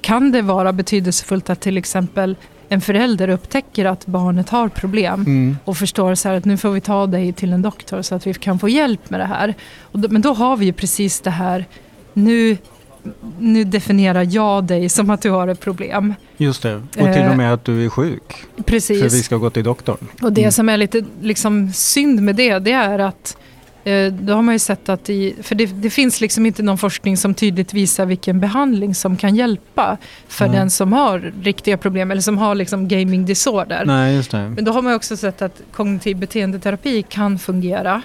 kan 0.00 0.32
det 0.32 0.42
vara 0.42 0.72
betydelsefullt 0.72 1.50
att 1.50 1.60
till 1.60 1.76
exempel 1.76 2.36
en 2.68 2.80
förälder 2.80 3.28
upptäcker 3.28 3.84
att 3.84 4.06
barnet 4.06 4.48
har 4.48 4.68
problem 4.68 5.20
Mm. 5.26 5.56
och 5.64 5.76
förstår 5.76 6.14
så 6.14 6.28
att 6.28 6.44
nu 6.44 6.56
får 6.56 6.70
vi 6.70 6.80
ta 6.80 7.06
dig 7.06 7.32
till 7.32 7.52
en 7.52 7.62
doktor 7.62 8.02
så 8.02 8.14
att 8.14 8.26
vi 8.26 8.34
kan 8.34 8.58
få 8.58 8.68
hjälp 8.68 9.10
med 9.10 9.20
det 9.20 9.26
här. 9.26 9.54
Då, 9.92 10.08
men 10.08 10.22
då 10.22 10.32
har 10.32 10.56
vi 10.56 10.66
ju 10.66 10.72
precis 10.72 11.20
det 11.20 11.30
här, 11.30 11.64
nu, 12.12 12.56
nu 13.38 13.64
definierar 13.64 14.26
jag 14.30 14.64
dig 14.64 14.88
som 14.88 15.10
att 15.10 15.22
du 15.22 15.30
har 15.30 15.48
ett 15.48 15.60
problem. 15.60 16.14
Just 16.36 16.62
det. 16.62 16.74
Och 16.76 17.12
till 17.14 17.26
och 17.30 17.36
med 17.36 17.52
att 17.54 17.64
du 17.64 17.84
är 17.84 17.88
sjuk. 17.88 18.22
För 18.32 18.42
vi 18.56 18.62
Precis. 18.64 19.24
ska 19.24 19.36
gå 19.36 19.50
till 19.50 19.64
doktorn. 19.64 20.06
Och 20.22 20.32
det 20.32 20.40
Mm. 20.40 20.52
som 20.52 20.68
är 20.68 20.76
lite 20.76 21.04
liksom, 21.20 21.72
synd 21.72 22.22
med 22.22 22.36
det, 22.36 22.58
det 22.58 22.72
är 22.72 22.98
att 22.98 23.36
då 24.10 24.32
har 24.34 24.42
man 24.42 24.54
ju 24.54 24.58
sett 24.58 24.88
att 24.88 25.10
i, 25.10 25.34
för 25.42 25.54
det, 25.54 25.66
det 25.66 25.90
finns 25.90 26.20
liksom 26.20 26.46
inte 26.46 26.62
någon 26.62 26.78
forskning 26.78 27.16
som 27.16 27.34
tydligt 27.34 27.74
visar 27.74 28.06
vilken 28.06 28.40
behandling 28.40 28.94
som 28.94 29.16
kan 29.16 29.36
hjälpa 29.36 29.96
för 30.28 30.46
Nej. 30.46 30.56
den 30.56 30.70
som 30.70 30.92
har 30.92 31.32
riktiga 31.42 31.76
problem 31.76 32.10
eller 32.10 32.22
som 32.22 32.38
har 32.38 32.54
liksom 32.54 32.88
gaming 32.88 33.26
disorder. 33.26 33.84
Nej. 33.86 34.22
Men 34.32 34.64
då 34.64 34.72
har 34.72 34.82
man 34.82 34.94
också 34.94 35.16
sett 35.16 35.42
att 35.42 35.60
kognitiv 35.72 36.16
beteendeterapi 36.16 37.02
kan 37.02 37.38
fungera. 37.38 38.02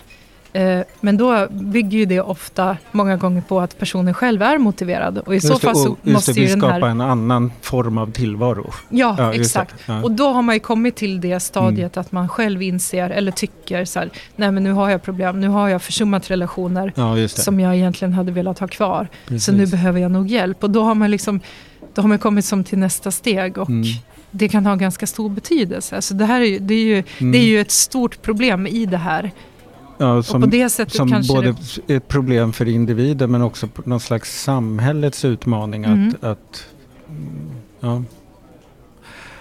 Eh, 0.54 0.80
Men 1.02 1.18
då 1.18 1.48
bygger 1.52 1.98
ju 1.98 2.06
det 2.06 2.22
ofta 2.22 2.78
många 2.92 3.18
gånger 3.18 3.42
på 3.42 3.60
att 3.62 3.78
personen 3.80 4.14
själv 4.14 4.42
är 4.42 4.58
motiverad. 4.58 5.18
Och 5.18 5.36
i 5.36 5.42
så 5.42 5.48
Just 5.48 5.62
det, 5.62 5.68
fall 5.68 5.76
så 5.76 5.98
just 6.04 6.14
måste 6.14 6.34
det, 6.34 6.40
ju 6.40 6.46
vi 6.48 6.52
den 6.56 6.62
här... 6.72 6.82
en 6.88 7.02
annan 7.02 7.52
form 7.62 7.98
av 7.98 8.12
tillvaro. 8.12 8.72
Ja, 8.90 9.16
Ja, 9.18 9.34
exakt. 9.34 9.76
Ja. 9.86 10.04
Och 10.04 10.12
då 10.12 10.28
har 10.30 10.42
man 10.42 10.56
ju 10.56 10.60
kommit 10.60 10.96
till 10.96 11.22
det 11.22 11.40
stadiet 11.40 11.96
Mm. 11.98 12.02
att 12.02 12.12
man 12.12 12.30
själv 12.30 12.62
inser 12.62 13.10
eller 13.10 13.32
tycker 13.32 13.86
så 13.86 14.00
här, 14.00 14.10
nej 14.36 14.52
men 14.52 14.64
nu 14.64 14.72
har 14.72 14.90
jag 14.90 15.04
problem, 15.04 15.40
nu 15.40 15.48
har 15.48 15.70
jag 15.70 15.82
försummat 15.82 16.32
relationer 16.32 16.94
Ja, 16.96 17.28
som 17.28 17.60
jag 17.60 17.76
egentligen 17.76 18.14
hade 18.14 18.32
velat 18.32 18.60
ha 18.60 18.68
kvar. 18.68 19.08
Precis. 19.28 19.46
Så 19.46 19.52
nu 19.52 19.66
behöver 19.68 20.00
jag 20.00 20.12
nog 20.12 20.28
hjälp. 20.28 20.64
Och 20.64 20.70
då 20.70 20.84
har 20.84 20.96
man 20.96 21.12
liksom, 21.12 21.40
då 21.94 22.02
har 22.02 22.10
man 22.10 22.20
kommit 22.20 22.46
som 22.46 22.64
till 22.64 22.78
nästa 22.78 23.12
steg 23.12 23.58
och 23.58 23.70
Mm. 23.70 23.84
det 24.32 24.48
kan 24.48 24.66
ha 24.66 24.76
ganska 24.76 25.08
stor 25.08 25.30
betydelse. 25.30 26.02
Så 26.02 26.14
det 26.14 26.26
här 26.26 26.42
är 26.42 26.46
ju, 26.46 26.60
det 26.60 26.74
är 26.74 26.84
ju, 26.86 27.04
Mm. 27.20 27.32
det 27.32 27.38
är 27.38 27.46
ju 27.46 27.62
ett 27.62 27.72
stort 27.72 28.22
problem 28.22 28.68
i 28.68 28.86
det 28.86 28.98
här. 28.98 29.32
Ja, 29.98 30.12
och 30.12 30.18
på 30.18 30.24
som, 30.24 30.50
det 30.50 30.70
sättet 30.70 30.96
som 30.96 31.10
kanske 31.10 31.34
både 31.34 31.56
det... 31.86 31.94
ett 31.94 32.08
problem 32.08 32.54
för 32.54 32.68
individen 32.68 33.32
men 33.32 33.42
också 33.42 33.68
någon 33.86 34.00
slags 34.00 34.44
samhällets 34.44 35.26
utmaning 35.26 35.84
Mm. 35.84 36.10
att, 36.10 36.24
att 36.24 36.68
ja, 37.80 38.04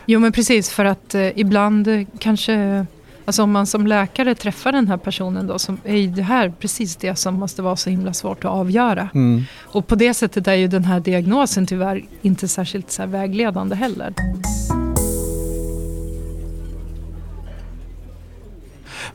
Jo 0.06 0.20
men 0.20 0.32
precis, 0.32 0.70
för 0.70 0.84
att 0.84 1.14
eh, 1.14 1.38
ibland 1.38 1.88
eh, 1.88 2.06
kanske 2.18 2.86
Alltså 3.24 3.42
om 3.42 3.52
man 3.52 3.66
som 3.66 3.86
läkare 3.86 4.34
träffar 4.34 4.72
den 4.72 4.88
här 4.88 4.96
personen 4.96 5.46
då, 5.46 5.58
så 5.58 5.76
är 5.84 6.06
det 6.06 6.22
här 6.22 6.52
precis 6.60 6.96
det 6.96 7.16
som 7.16 7.34
måste 7.34 7.62
vara 7.62 7.76
så 7.76 7.90
himla 7.90 8.12
svårt 8.12 8.44
att 8.44 8.50
avgöra. 8.50 9.08
Mm. 9.14 9.44
Och 9.62 9.86
på 9.86 9.94
det 9.94 10.14
sättet 10.14 10.48
är 10.48 10.54
ju 10.54 10.68
den 10.68 10.84
här 10.84 11.00
diagnosen 11.00 11.66
tyvärr 11.66 12.04
inte 12.22 12.48
särskilt 12.48 12.90
så 12.90 13.06
vägledande 13.06 13.76
heller. 13.76 14.14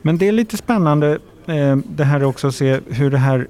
Men 0.02 0.18
det 0.18 0.28
är 0.28 0.32
lite 0.32 0.56
spännande 0.56 1.18
eh, 1.46 1.76
det 1.76 2.04
här 2.04 2.24
också 2.24 2.46
att 2.48 2.54
se 2.54 2.80
hur 2.90 3.10
det 3.10 3.18
här 3.18 3.46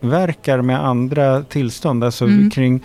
samverkar 0.00 0.62
med 0.62 0.86
andra 0.86 1.42
tillstånd. 1.42 2.04
Alltså 2.04 2.24
Mm. 2.24 2.50
kring, 2.50 2.80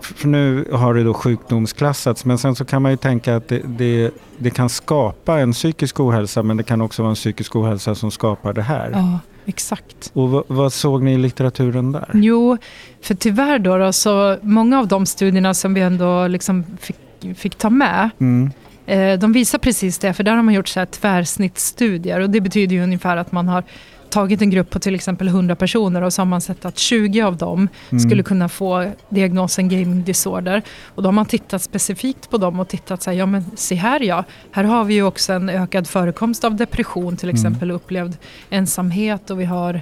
för 0.00 0.28
nu 0.28 0.68
har 0.72 0.94
det 0.94 1.04
då 1.04 1.14
sjukdomsklassats 1.14 2.24
men 2.24 2.38
sen 2.38 2.54
så 2.54 2.64
kan 2.64 2.82
man 2.82 2.90
ju 2.90 2.96
tänka 2.96 3.36
att 3.36 3.48
det, 3.48 3.62
det, 3.64 4.10
det 4.38 4.50
kan 4.50 4.68
skapa 4.68 5.40
en 5.40 5.52
psykisk 5.52 6.00
ohälsa 6.00 6.42
men 6.42 6.56
det 6.56 6.62
kan 6.62 6.80
också 6.80 7.02
vara 7.02 7.10
en 7.10 7.14
psykisk 7.16 7.56
ohälsa 7.56 7.94
som 7.94 8.10
skapar 8.10 8.52
det 8.52 8.62
här. 8.62 8.90
Ja, 8.94 9.18
exakt. 9.46 10.10
Och 10.12 10.30
vad, 10.30 10.44
vad 10.46 10.72
såg 10.72 11.02
ni 11.02 11.12
i 11.14 11.18
litteraturen 11.18 11.92
där? 11.92 12.10
Jo, 12.14 12.56
för 13.02 13.14
tyvärr 13.14 13.58
då, 13.58 13.76
då 13.78 13.92
så 13.92 14.36
många 14.42 14.78
av 14.78 14.88
de 14.88 15.06
studierna 15.06 15.54
som 15.54 15.74
vi 15.74 15.80
ändå 15.80 16.26
liksom 16.26 16.64
fick, 16.80 16.96
fick 17.36 17.54
ta 17.54 17.70
med 17.70 18.10
Mm. 18.20 18.50
Eh, 18.86 19.18
De 19.18 19.32
visar 19.32 19.58
precis 19.58 19.98
det, 19.98 20.12
för 20.14 20.22
där 20.24 20.34
har 20.34 20.42
man 20.42 20.54
gjort 20.54 20.68
så 20.68 20.80
här 20.80 20.86
tvärsnittsstudier 20.86 22.20
och 22.20 22.30
det 22.30 22.40
betyder 22.40 22.76
ju 22.76 22.82
ungefär 22.82 23.16
att 23.16 23.32
man 23.32 23.48
har 23.48 23.62
tagit 24.10 24.42
en 24.42 24.50
grupp 24.50 24.70
på 24.70 24.78
till 24.78 24.94
exempel 24.94 25.28
100 25.28 25.56
personer 25.56 26.02
och 26.02 26.12
så 26.12 26.20
har 26.20 26.26
man 26.26 26.40
sett 26.40 26.64
att 26.64 26.78
20 26.78 27.22
av 27.22 27.36
dem 27.36 27.68
Mm. 27.90 28.00
skulle 28.00 28.22
kunna 28.22 28.48
få 28.48 28.90
diagnosen 29.08 29.68
gaming 29.68 30.04
disorder. 30.04 30.62
Och 30.84 31.02
då 31.02 31.06
har 31.06 31.12
man 31.12 31.26
tittat 31.26 31.62
specifikt 31.62 32.30
på 32.30 32.38
dem 32.38 32.60
och 32.60 32.68
tittat 32.68 33.02
så 33.02 33.10
här, 33.10 33.18
ja 33.18 33.26
men 33.26 33.44
se 33.56 33.74
här 33.74 34.00
ja, 34.00 34.24
här 34.52 34.64
har 34.64 34.84
vi 34.84 34.94
ju 34.94 35.02
också 35.02 35.32
en 35.32 35.48
ökad 35.48 35.86
förekomst 35.86 36.44
av 36.44 36.54
depression 36.56 37.16
till 37.16 37.28
Mm. 37.28 37.36
exempel, 37.36 37.70
upplevd 37.70 38.16
ensamhet 38.50 39.30
och 39.30 39.40
vi 39.40 39.44
har 39.44 39.80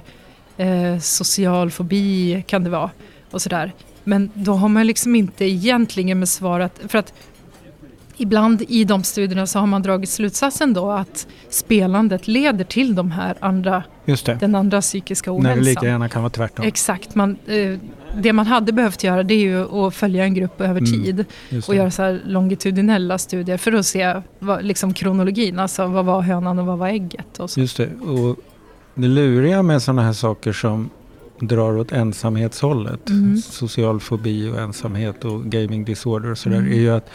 eh, 0.57 0.99
social 0.99 1.71
fobi 1.71 2.43
kan 2.47 2.63
det 2.63 2.69
vara 2.69 2.89
och 3.31 3.41
sådär. 3.41 3.71
Men 4.03 4.29
då 4.33 4.53
har 4.53 4.69
man 4.69 4.87
liksom 4.87 5.15
inte 5.15 5.45
egentligen 5.45 6.19
besvarat, 6.19 6.79
för 6.87 6.97
att 6.97 7.13
Ibland 8.17 8.63
i 8.67 8.83
de 8.83 9.03
studierna 9.03 9.47
så 9.47 9.59
har 9.59 9.67
man 9.67 9.81
dragit 9.81 10.09
slutsatsen 10.09 10.73
då 10.73 10.91
att 10.91 11.27
spelandet 11.49 12.27
leder 12.27 12.63
till 12.65 12.95
de 12.95 13.11
här 13.11 13.35
andra, 13.39 13.83
den 14.39 14.55
andra 14.55 14.81
psykiska 14.81 15.31
När 15.31 15.39
det 15.39 15.45
ohälsan. 15.47 15.63
lika 15.65 15.85
gärna 15.85 16.09
kan 16.09 16.21
vara 16.21 16.29
tvärtom. 16.29 16.65
Exakt. 16.65 17.15
Man, 17.15 17.37
eh, 17.47 17.77
det 18.21 18.33
man 18.33 18.47
hade 18.47 18.71
behövt 18.71 19.03
göra 19.03 19.23
det 19.23 19.33
är 19.33 19.39
ju 19.39 19.85
att 19.87 19.95
följa 19.95 20.23
en 20.23 20.33
grupp 20.33 20.61
över 20.61 20.79
Mm, 20.81 20.85
tid 21.03 21.25
och 21.67 21.75
göra 21.75 21.91
så 21.91 22.01
här 22.01 22.21
longitudinella 22.25 23.17
studier 23.17 23.57
för 23.57 23.71
att 23.73 23.85
se 23.85 24.21
vad, 24.39 24.63
liksom 24.65 24.93
kronologin, 24.93 25.59
alltså 25.59 25.87
vad 25.87 26.05
var 26.05 26.21
hönan 26.21 26.59
och 26.59 26.65
vad 26.65 26.77
var 26.77 26.87
ägget. 26.87 27.39
Och 27.39 27.49
så. 27.49 27.59
Just 27.59 27.77
det. 27.77 27.89
Och 27.95 28.35
det 28.95 29.07
luriga 29.07 29.63
med 29.63 29.81
sådana 29.81 30.01
här 30.03 30.13
saker 30.13 30.53
som 30.53 30.89
drar 31.39 31.77
åt 31.77 31.91
ensamhetshållet, 31.91 33.09
Mm. 33.09 33.37
social 33.37 33.99
fobi 33.99 34.49
och 34.49 34.59
ensamhet 34.59 35.25
och 35.25 35.43
gaming 35.45 35.85
disorder 35.85 36.31
och 36.31 36.37
sådär, 36.37 36.57
Mm. 36.57 36.71
är 36.71 36.75
ju 36.75 36.89
att 36.89 37.09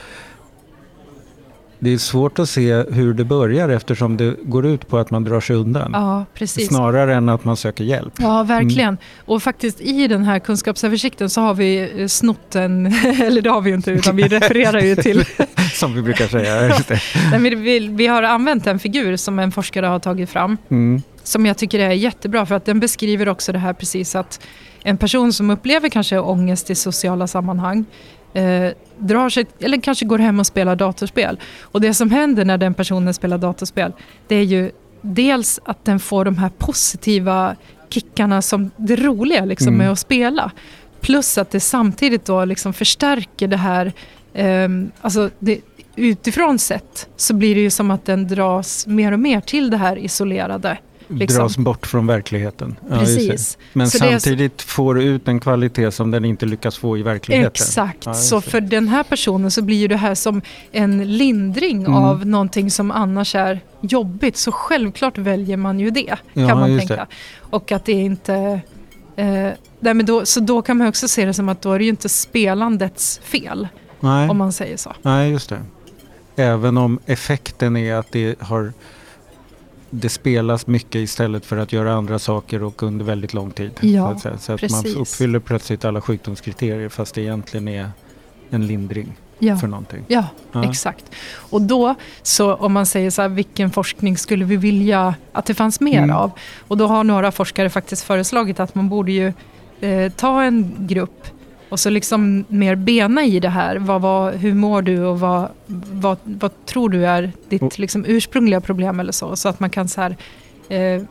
det 1.80 1.92
är 1.92 1.98
svårt 1.98 2.38
att 2.38 2.48
se 2.48 2.74
hur 2.74 3.14
det 3.14 3.24
börjar 3.24 3.68
eftersom 3.68 4.16
det 4.16 4.36
går 4.42 4.66
ut 4.66 4.88
på 4.88 4.98
att 4.98 5.10
man 5.10 5.24
drar 5.24 5.40
sig 5.40 5.56
undan. 5.56 5.90
Ja, 5.92 6.24
precis. 6.34 6.68
Snarare 6.68 7.14
än 7.14 7.28
att 7.28 7.44
man 7.44 7.56
söker 7.56 7.84
hjälp. 7.84 8.12
Ja, 8.18 8.42
verkligen. 8.42 8.88
Mm. 8.88 8.98
Och 9.24 9.42
faktiskt 9.42 9.80
i 9.80 10.08
den 10.08 10.24
här 10.24 10.38
kunskapsöversikten 10.38 11.30
så 11.30 11.40
har 11.40 11.54
vi 11.54 12.00
eh, 12.02 12.06
snott 12.06 12.54
en, 12.54 12.86
eller 13.22 13.42
det 13.42 13.50
har 13.50 13.60
vi 13.60 13.70
ju 13.70 13.76
inte, 13.76 13.90
utan 13.90 14.16
vi 14.16 14.22
refererar 14.28 14.80
ju 14.80 14.96
till 14.96 15.24
Som 15.74 15.94
vi 15.94 16.02
brukar 16.02 16.26
säga. 16.26 16.78
Nej, 17.30 17.54
vi, 17.54 17.78
vi 17.78 18.06
har 18.06 18.22
använt 18.22 18.66
en 18.66 18.78
figur 18.78 19.16
som 19.16 19.38
en 19.38 19.52
forskare 19.52 19.86
har 19.86 19.98
tagit 19.98 20.30
fram. 20.30 20.56
Mm. 20.68 21.02
Som 21.22 21.46
jag 21.46 21.56
tycker 21.56 21.78
är 21.78 21.90
jättebra 21.90 22.46
för 22.46 22.54
att 22.54 22.64
den 22.64 22.80
beskriver 22.80 23.28
också 23.28 23.52
det 23.52 23.58
här 23.58 23.72
precis 23.72 24.16
att 24.16 24.40
en 24.82 24.96
person 24.96 25.32
som 25.32 25.50
upplever 25.50 25.88
kanske 25.88 26.18
ångest 26.18 26.70
i 26.70 26.74
sociala 26.74 27.26
sammanhang 27.26 27.84
eh, 28.34 28.70
drar 28.98 29.28
sig, 29.28 29.46
eller 29.60 29.80
kanske 29.80 30.04
går 30.04 30.18
hem 30.18 30.40
och 30.40 30.46
spelar 30.46 30.76
datorspel. 30.76 31.38
Och 31.62 31.80
det 31.80 31.94
som 31.94 32.10
händer 32.10 32.44
när 32.44 32.58
den 32.58 32.74
personen 32.74 33.14
spelar 33.14 33.38
datorspel 33.38 33.92
det 34.28 34.34
är 34.34 34.42
ju 34.44 34.70
dels 35.02 35.60
att 35.64 35.84
den 35.84 36.00
får 36.00 36.24
de 36.24 36.38
här 36.38 36.48
positiva 36.58 37.56
kickarna 37.88 38.42
som 38.42 38.70
det 38.76 38.96
roliga 38.96 39.44
liksom, 39.44 39.68
Mm. 39.68 39.78
med 39.78 39.90
att 39.92 39.98
spela. 39.98 40.50
Plus 41.00 41.38
att 41.38 41.50
det 41.50 41.60
samtidigt 41.60 42.24
då 42.24 42.44
liksom 42.44 42.72
förstärker 42.72 43.48
det 43.48 43.56
här, 43.56 43.92
ehm, 44.34 44.90
alltså 45.00 45.30
det, 45.38 45.60
utifrån 45.96 46.58
sett 46.58 47.08
så 47.16 47.34
blir 47.34 47.54
det 47.54 47.60
ju 47.60 47.70
som 47.70 47.90
att 47.90 48.04
den 48.04 48.28
dras 48.28 48.86
mer 48.86 49.12
och 49.12 49.20
mer 49.20 49.40
till 49.40 49.70
det 49.70 49.76
här 49.76 49.96
isolerade. 49.98 50.78
Liksom. 51.12 51.38
Dras 51.42 51.56
bort 51.56 51.86
från 51.86 52.06
verkligheten. 52.06 52.76
Ja, 52.88 52.94
det. 52.94 53.00
Precis. 53.00 53.58
Men 53.72 53.90
Så 53.90 53.98
det 53.98 54.04
är 54.04 54.10
samtidigt 54.10 54.62
får 54.62 55.00
ut 55.02 55.28
en 55.28 55.40
kvalitet 55.40 55.90
som 55.90 56.10
den 56.10 56.24
inte 56.24 56.46
lyckas 56.46 56.78
få 56.78 56.98
i 56.98 57.02
verkligheten. 57.02 57.46
Exakt, 57.50 58.06
Ja, 58.06 58.14
så 58.14 58.36
det. 58.36 58.42
för 58.50 58.60
den 58.60 58.88
här 58.88 59.02
personen 59.02 59.50
så 59.50 59.62
blir 59.62 59.76
ju 59.76 59.88
det 59.88 59.96
här 59.96 60.14
som 60.14 60.42
en 60.72 61.16
lindring 61.16 61.80
Mm. 61.80 61.94
av 61.94 62.26
någonting 62.26 62.70
som 62.70 62.90
annars 62.90 63.34
är 63.34 63.60
jobbigt. 63.80 64.36
Så 64.36 64.52
självklart 64.52 65.18
väljer 65.18 65.56
man 65.56 65.80
ju 65.80 65.90
det, 65.90 66.16
Ja, 66.32 66.48
kan 66.48 66.60
man 66.60 66.72
just 66.72 66.88
tänka. 66.88 67.06
Och 67.40 67.72
att 67.72 67.84
det 67.84 67.92
inte... 67.92 68.60
Eh, 69.16 69.48
nej, 69.80 69.94
men 69.94 70.06
då, 70.06 70.26
så 70.26 70.40
då 70.40 70.62
kan 70.62 70.76
man 70.76 70.86
också 70.88 71.08
se 71.08 71.24
det 71.24 71.34
som 71.34 71.48
att 71.48 71.62
då 71.62 71.72
är 71.72 71.78
det 71.78 71.84
ju 71.84 71.90
inte 71.90 72.08
spelandets 72.08 73.20
fel, 73.24 73.68
Nej. 74.00 74.28
om 74.28 74.36
man 74.38 74.52
säger 74.52 74.76
så. 74.76 74.92
Nej, 75.02 75.30
just 75.30 75.48
det. 75.48 75.58
Även 76.36 76.76
om 76.78 76.98
effekten 77.06 77.76
är 77.76 77.94
att 77.94 78.12
det 78.12 78.40
har 78.40 78.72
det 79.90 80.08
spelas 80.08 80.66
mycket 80.66 80.94
istället 80.94 81.46
för 81.46 81.56
att 81.56 81.72
göra 81.72 81.92
andra 81.94 82.18
saker 82.18 82.62
och 82.62 82.82
under 82.82 83.04
väldigt 83.04 83.34
lång 83.34 83.50
tid. 83.50 83.70
Ja, 83.80 84.18
så 84.18 84.28
att, 84.28 84.42
så 84.42 84.52
att 84.52 84.70
man 84.70 84.86
uppfyller 84.96 85.38
plötsligt 85.38 85.84
alla 85.84 86.00
sjukdomskriterier 86.00 86.88
fast 86.88 87.14
det 87.14 87.20
egentligen 87.22 87.68
är 87.68 87.90
en 88.50 88.66
lindring 88.66 89.12
Ja. 89.38 89.56
för 89.56 89.66
någonting. 89.66 90.04
Ja, 90.08 90.24
Ja. 90.52 90.64
exakt. 90.70 91.04
Och 91.34 91.62
då, 91.62 91.94
så 92.22 92.54
om 92.54 92.72
man 92.72 92.86
säger 92.86 93.10
så 93.10 93.22
här, 93.22 93.28
vilken 93.28 93.70
forskning 93.70 94.16
skulle 94.16 94.44
vi 94.44 94.56
vilja 94.56 95.14
att 95.32 95.46
det 95.46 95.54
fanns 95.54 95.80
mer 95.80 95.98
Mm. 95.98 96.16
av? 96.16 96.30
Och 96.68 96.76
då 96.76 96.86
har 96.86 97.04
några 97.04 97.32
forskare 97.32 97.70
faktiskt 97.70 98.02
föreslagit 98.04 98.60
att 98.60 98.74
man 98.74 98.88
borde 98.88 99.12
ju 99.12 99.32
eh, 99.80 100.12
ta 100.12 100.42
en 100.42 100.74
grupp 100.78 101.26
och 101.70 101.80
så 101.80 101.90
liksom 101.90 102.44
mer 102.48 102.74
bena 102.74 103.24
i 103.24 103.40
det 103.40 103.48
här. 103.48 103.76
Vad, 103.76 104.00
vad, 104.00 104.34
hur 104.34 104.54
mår 104.54 104.82
du 104.82 105.04
och 105.04 105.20
vad, 105.20 105.48
vad, 105.92 106.18
vad 106.24 106.66
tror 106.66 106.88
du 106.88 107.06
är 107.06 107.32
ditt 107.48 107.78
liksom, 107.78 108.04
ursprungliga 108.08 108.60
problem 108.60 109.00
eller 109.00 109.12
så? 109.12 109.36
Så 109.36 109.48
att 109.48 109.60
man 109.60 109.70
kan 109.70 109.88
så 109.88 110.00
här, 110.00 110.16
eh, 110.68 111.02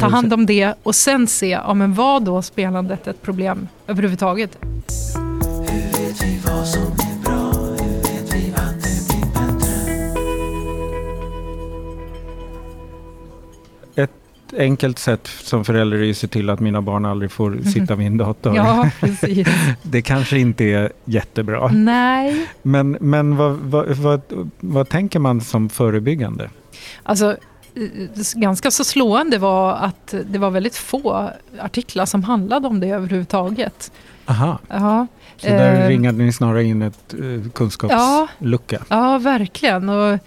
ta 0.00 0.08
hand 0.08 0.32
om 0.32 0.46
det 0.46 0.74
och 0.82 0.94
sen 0.94 1.26
se, 1.26 1.48
ja 1.48 1.74
men 1.74 1.94
var 1.94 2.20
då 2.20 2.42
spelandet 2.42 3.06
ett 3.06 3.22
problem 3.22 3.68
överhuvudtaget? 3.86 4.58
Ett 14.52 14.58
enkelt 14.58 14.98
sätt 14.98 15.26
som 15.42 15.64
förälder 15.64 15.98
är 16.02 16.10
att 16.10 16.16
se 16.16 16.26
till 16.28 16.50
att 16.50 16.60
mina 16.60 16.82
barn 16.82 17.04
aldrig 17.04 17.30
får 17.32 17.58
sitta 17.72 17.94
vid 17.94 18.06
en 18.06 18.16
dator. 18.16 18.56
Ja, 18.56 18.90
precis. 19.00 19.48
Det 19.82 20.02
kanske 20.02 20.38
inte 20.38 20.64
är 20.64 20.92
jättebra. 21.04 21.68
Nej. 21.68 22.46
Men, 22.62 22.96
men 23.00 23.36
vad, 23.36 23.52
vad, 23.56 23.88
vad, 23.88 24.20
vad 24.60 24.88
tänker 24.88 25.18
man 25.18 25.40
som 25.40 25.68
förebyggande? 25.68 26.50
Alltså, 27.02 27.30
eh, 27.74 28.36
ganska 28.36 28.70
så 28.70 28.84
slående 28.84 29.38
var 29.38 29.72
att 29.74 30.14
det 30.30 30.38
var 30.38 30.50
väldigt 30.50 30.76
få 30.76 31.30
artiklar 31.60 32.06
som 32.06 32.24
handlade 32.24 32.68
om 32.68 32.80
det 32.80 32.88
överhuvudtaget. 32.88 33.92
Aha, 34.26 34.58
Ja, 34.68 35.06
så 35.36 35.46
där 35.48 35.82
Eh, 35.82 35.88
ringade 35.88 36.18
ni 36.18 36.32
snarare 36.32 36.64
in 36.64 36.82
ett 36.82 37.14
eh, 37.14 37.50
kunskapslucka. 37.54 38.78
ja 38.88 39.18
verkligen. 39.18 39.88
Och 39.88 40.18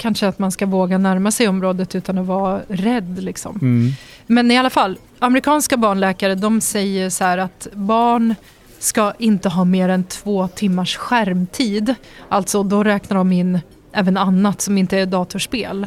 kanske 0.00 0.28
att 0.28 0.38
man 0.38 0.52
ska 0.52 0.66
våga 0.66 0.98
närma 0.98 1.30
sig 1.30 1.48
området 1.48 1.94
utan 1.94 2.18
att 2.18 2.26
vara 2.26 2.60
rädd. 2.68 3.22
Liksom. 3.22 3.58
Mm. 3.62 3.92
Men 4.26 4.50
i 4.50 4.58
alla 4.58 4.70
fall, 4.70 4.98
amerikanska 5.18 5.76
barnläkare 5.76 6.34
de 6.34 6.60
säger 6.60 7.10
så 7.10 7.24
här 7.24 7.38
att 7.38 7.68
barn 7.72 8.34
ska 8.78 9.12
inte 9.18 9.48
ha 9.48 9.64
mer 9.64 9.88
än 9.88 10.04
två 10.04 10.48
timmars 10.48 10.96
skärmtid. 10.96 11.94
Alltså 12.28 12.62
då 12.62 12.84
räknar 12.84 13.16
de 13.16 13.32
in 13.32 13.60
även 13.92 14.16
annat 14.16 14.60
som 14.60 14.78
inte 14.78 14.98
är 14.98 15.06
datorspel. 15.06 15.84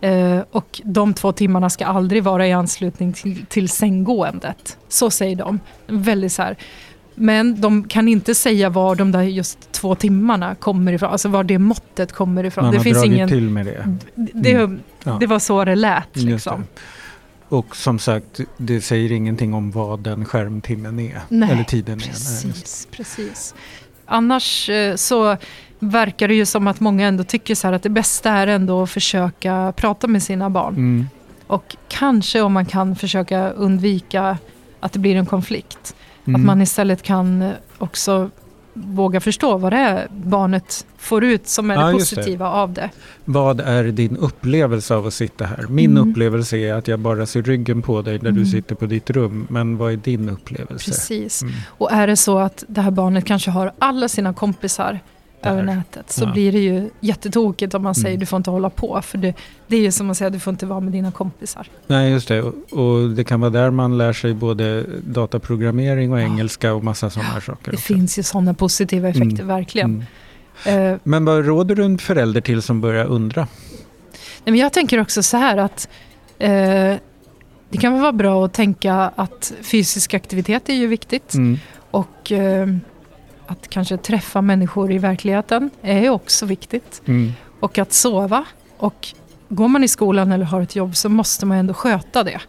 Ja. 0.00 0.08
Eh, 0.08 0.42
och 0.50 0.80
de 0.84 1.14
två 1.14 1.32
timmarna 1.32 1.70
ska 1.70 1.86
aldrig 1.86 2.22
vara 2.22 2.46
i 2.46 2.52
anslutning 2.52 3.12
till, 3.12 3.46
till 3.46 3.68
sänggåendet. 3.68 4.78
Så 4.88 5.10
säger 5.10 5.36
de. 5.36 5.60
Väldigt 5.86 6.32
så 6.32 6.42
här. 6.42 6.56
Men 7.14 7.60
de 7.60 7.84
kan 7.88 8.08
inte 8.08 8.34
säga 8.34 8.68
var 8.70 8.94
de 8.94 9.12
där 9.12 9.22
just 9.22 9.72
två 9.72 9.94
timmarna 9.94 10.54
kommer 10.54 10.92
ifrån, 10.92 11.10
alltså 11.10 11.28
var 11.28 11.44
det 11.44 11.58
måttet 11.58 12.12
kommer 12.12 12.44
ifrån. 12.44 12.64
Man 12.64 12.72
det 12.72 12.78
har 12.78 12.84
finns 12.84 12.98
dragit 12.98 13.12
ingen... 13.12 13.28
till 13.28 13.50
med 13.50 13.66
det. 13.66 13.96
Det, 14.14 14.52
Mm. 14.54 14.80
Ja. 15.04 15.16
det 15.20 15.26
var 15.26 15.38
så 15.38 15.64
det 15.64 15.74
lät. 15.74 16.16
Liksom. 16.16 16.60
det. 16.60 16.80
Och 17.56 17.76
som 17.76 17.98
sagt, 17.98 18.40
det 18.56 18.80
säger 18.80 19.12
ingenting 19.12 19.54
om 19.54 19.70
vad 19.70 20.00
den 20.00 20.24
skärmtimmen 20.24 21.00
är. 21.00 21.20
Nej, 21.28 21.50
eller 21.50 21.64
tiden 21.64 21.94
är. 21.94 22.06
Nej, 22.06 22.12
just. 22.12 22.42
Precis, 22.42 22.88
precis. 22.90 23.54
Annars 24.06 24.68
eh, 24.70 24.94
så 24.96 25.36
verkar 25.78 26.28
det 26.28 26.34
ju 26.34 26.46
som 26.46 26.66
att 26.66 26.80
många 26.80 27.06
ändå 27.06 27.24
tycker 27.24 27.54
så 27.54 27.68
att 27.68 27.82
det 27.82 27.88
bästa 27.88 28.30
är 28.30 28.46
ändå 28.46 28.82
att 28.82 28.90
försöka 28.90 29.72
prata 29.76 30.06
med 30.06 30.22
sina 30.22 30.50
barn. 30.50 30.74
Mm. 30.74 31.08
Och 31.46 31.76
kanske 31.88 32.40
om 32.40 32.52
man 32.52 32.66
kan 32.66 32.96
försöka 32.96 33.50
undvika 33.50 34.38
att 34.80 34.92
det 34.92 34.98
blir 34.98 35.16
en 35.16 35.26
konflikt. 35.26 35.94
Mm. 36.26 36.40
Att 36.40 36.46
man 36.46 36.62
istället 36.62 37.02
kan 37.02 37.52
också 37.78 38.30
våga 38.74 39.20
förstå 39.20 39.56
vad 39.56 39.72
det 39.72 39.76
är 39.78 40.08
barnet 40.10 40.86
får 40.98 41.24
ut 41.24 41.48
som 41.48 41.70
är 41.70 41.74
Ja, 41.74 41.86
det 41.86 41.92
just 41.92 42.10
det. 42.10 42.16
positiva 42.16 42.48
av 42.50 42.72
det. 42.72 42.90
Vad 43.24 43.60
är 43.60 43.84
din 43.84 44.16
upplevelse 44.16 44.94
av 44.94 45.06
att 45.06 45.14
sitta 45.14 45.44
här? 45.44 45.66
Min 45.68 45.90
Mm. 45.96 46.10
upplevelse 46.10 46.56
är 46.56 46.74
att 46.74 46.88
jag 46.88 46.98
bara 47.00 47.26
ser 47.26 47.42
ryggen 47.42 47.82
på 47.82 48.02
dig 48.02 48.14
när 48.14 48.30
du 48.30 48.36
Mm. 48.40 48.46
sitter 48.46 48.74
på 48.74 48.86
ditt 48.86 49.10
rum. 49.10 49.46
Men 49.50 49.76
vad 49.76 49.92
är 49.92 49.96
din 49.96 50.28
upplevelse? 50.28 50.90
Precis. 50.90 51.42
Mm. 51.42 51.54
Och 51.68 51.92
är 51.92 52.06
det 52.06 52.16
så 52.16 52.38
att 52.38 52.64
det 52.68 52.80
här 52.80 52.90
barnet 52.90 53.24
kanske 53.24 53.50
har 53.50 53.72
alla 53.78 54.08
sina 54.08 54.34
kompisar. 54.34 55.00
Över 55.46 55.62
nätet 55.62 56.10
så 56.12 56.24
Ja. 56.24 56.32
blir 56.32 56.52
det 56.52 56.58
ju 56.58 56.90
jättetokigt 57.00 57.74
om 57.74 57.82
man 57.82 57.94
säger 57.94 58.08
Mm. 58.08 58.20
du 58.20 58.26
får 58.26 58.36
inte 58.36 58.50
hålla 58.50 58.70
på. 58.70 59.00
För 59.02 59.18
det, 59.18 59.34
det 59.66 59.76
är 59.76 59.80
ju 59.80 59.92
som 59.92 60.10
att 60.10 60.16
säga 60.16 60.30
du 60.30 60.38
får 60.40 60.50
inte 60.50 60.66
vara 60.66 60.80
med 60.80 60.92
dina 60.92 61.12
kompisar. 61.12 61.66
Nej, 61.86 62.10
just 62.10 62.28
det. 62.28 62.42
Och, 62.42 62.54
och 62.72 63.10
det 63.10 63.24
kan 63.24 63.40
vara 63.40 63.50
där 63.50 63.70
man 63.70 63.98
lär 63.98 64.12
sig 64.12 64.34
både 64.34 64.84
dataprogrammering 65.06 66.12
och 66.12 66.20
Ja. 66.20 66.24
engelska 66.24 66.74
och 66.74 66.84
massa 66.84 67.10
sådana 67.10 67.28
här 67.30 67.40
saker. 67.40 67.70
Det 67.70 67.76
också. 67.76 67.86
finns 67.94 68.18
ju 68.18 68.22
sådana 68.22 68.54
positiva 68.54 69.08
effekter, 69.08 69.26
Mm. 69.42 69.46
verkligen. 69.46 70.04
Mm. 70.66 70.92
Eh, 70.92 70.98
Men 71.02 71.24
vad 71.24 71.46
råder 71.46 71.74
du 71.74 71.84
en 71.84 71.98
förälder 71.98 72.40
till 72.40 72.62
som 72.62 72.80
börjar 72.80 73.04
undra? 73.04 73.40
Nej, 74.44 74.52
men 74.52 74.56
jag 74.56 74.72
tänker 74.72 75.00
också 75.00 75.22
så 75.22 75.36
här 75.36 75.56
att 75.56 75.88
eh, 76.38 76.50
det 77.70 77.78
kan 77.80 78.00
vara 78.00 78.12
bra 78.12 78.44
att 78.44 78.52
tänka 78.52 78.94
att 79.16 79.52
fysisk 79.62 80.14
aktivitet 80.14 80.68
är 80.68 80.74
ju 80.74 80.86
viktigt. 80.86 81.34
Mm. 81.34 81.58
Och 81.90 82.32
eh, 82.32 82.66
att 83.46 83.68
kanske 83.68 83.96
träffa 83.96 84.40
människor 84.42 84.92
i 84.92 84.98
verkligheten 84.98 85.70
är 85.82 86.10
också 86.10 86.46
viktigt. 86.46 87.02
Mm. 87.06 87.32
Och 87.60 87.78
att 87.78 87.92
sova. 87.92 88.44
Och 88.76 89.08
går 89.48 89.68
man 89.68 89.84
i 89.84 89.88
skolan 89.88 90.32
eller 90.32 90.44
har 90.44 90.60
ett 90.60 90.76
jobb 90.76 90.96
så 90.96 91.08
måste 91.08 91.46
man 91.46 91.58
ändå 91.58 91.74
sköta 91.74 92.24
det. 92.24 92.40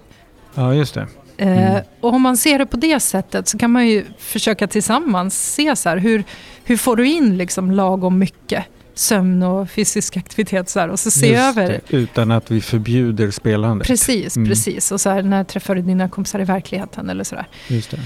Ja, 0.54 0.74
just 0.74 0.94
det. 0.94 1.08
Eh, 1.38 1.70
Mm. 1.72 1.84
och 2.02 2.14
om 2.14 2.22
man 2.22 2.38
ser 2.38 2.60
det 2.60 2.66
på 2.66 2.78
det 2.78 3.00
sättet 3.00 3.48
så 3.48 3.58
kan 3.58 3.72
man 3.72 3.88
ju 3.88 4.06
försöka 4.20 4.68
tillsammans 4.68 5.54
se 5.54 5.76
så 5.76 5.90
här, 5.90 5.98
hur, 5.98 6.24
hur 6.64 6.78
får 6.78 6.96
du 6.96 7.08
in 7.08 7.38
liksom 7.38 7.72
lagom 7.72 8.20
mycket 8.20 8.64
sömn 8.94 9.44
och 9.44 9.70
fysisk 9.70 10.18
aktivitet 10.18 10.70
så 10.70 10.80
här, 10.80 10.90
och 10.90 11.00
så 11.00 11.12
se 11.12 11.28
Just 11.28 11.40
över 11.44 11.68
det, 11.70 11.82
Utan 11.98 12.32
att 12.32 12.52
vi 12.52 12.62
förbjuder 12.62 13.32
spelandet. 13.32 13.88
Precis, 13.88 14.36
Mm. 14.36 14.50
precis. 14.50 14.92
Och 14.92 15.02
så 15.02 15.10
här, 15.10 15.22
när 15.24 15.44
träffar 15.44 15.76
du 15.76 15.82
dina 15.82 16.10
kompisar 16.10 16.40
i 16.40 16.44
verkligheten 16.44 17.10
eller 17.10 17.24
sådär. 17.24 17.48
Just 17.68 17.92
det. 17.92 17.98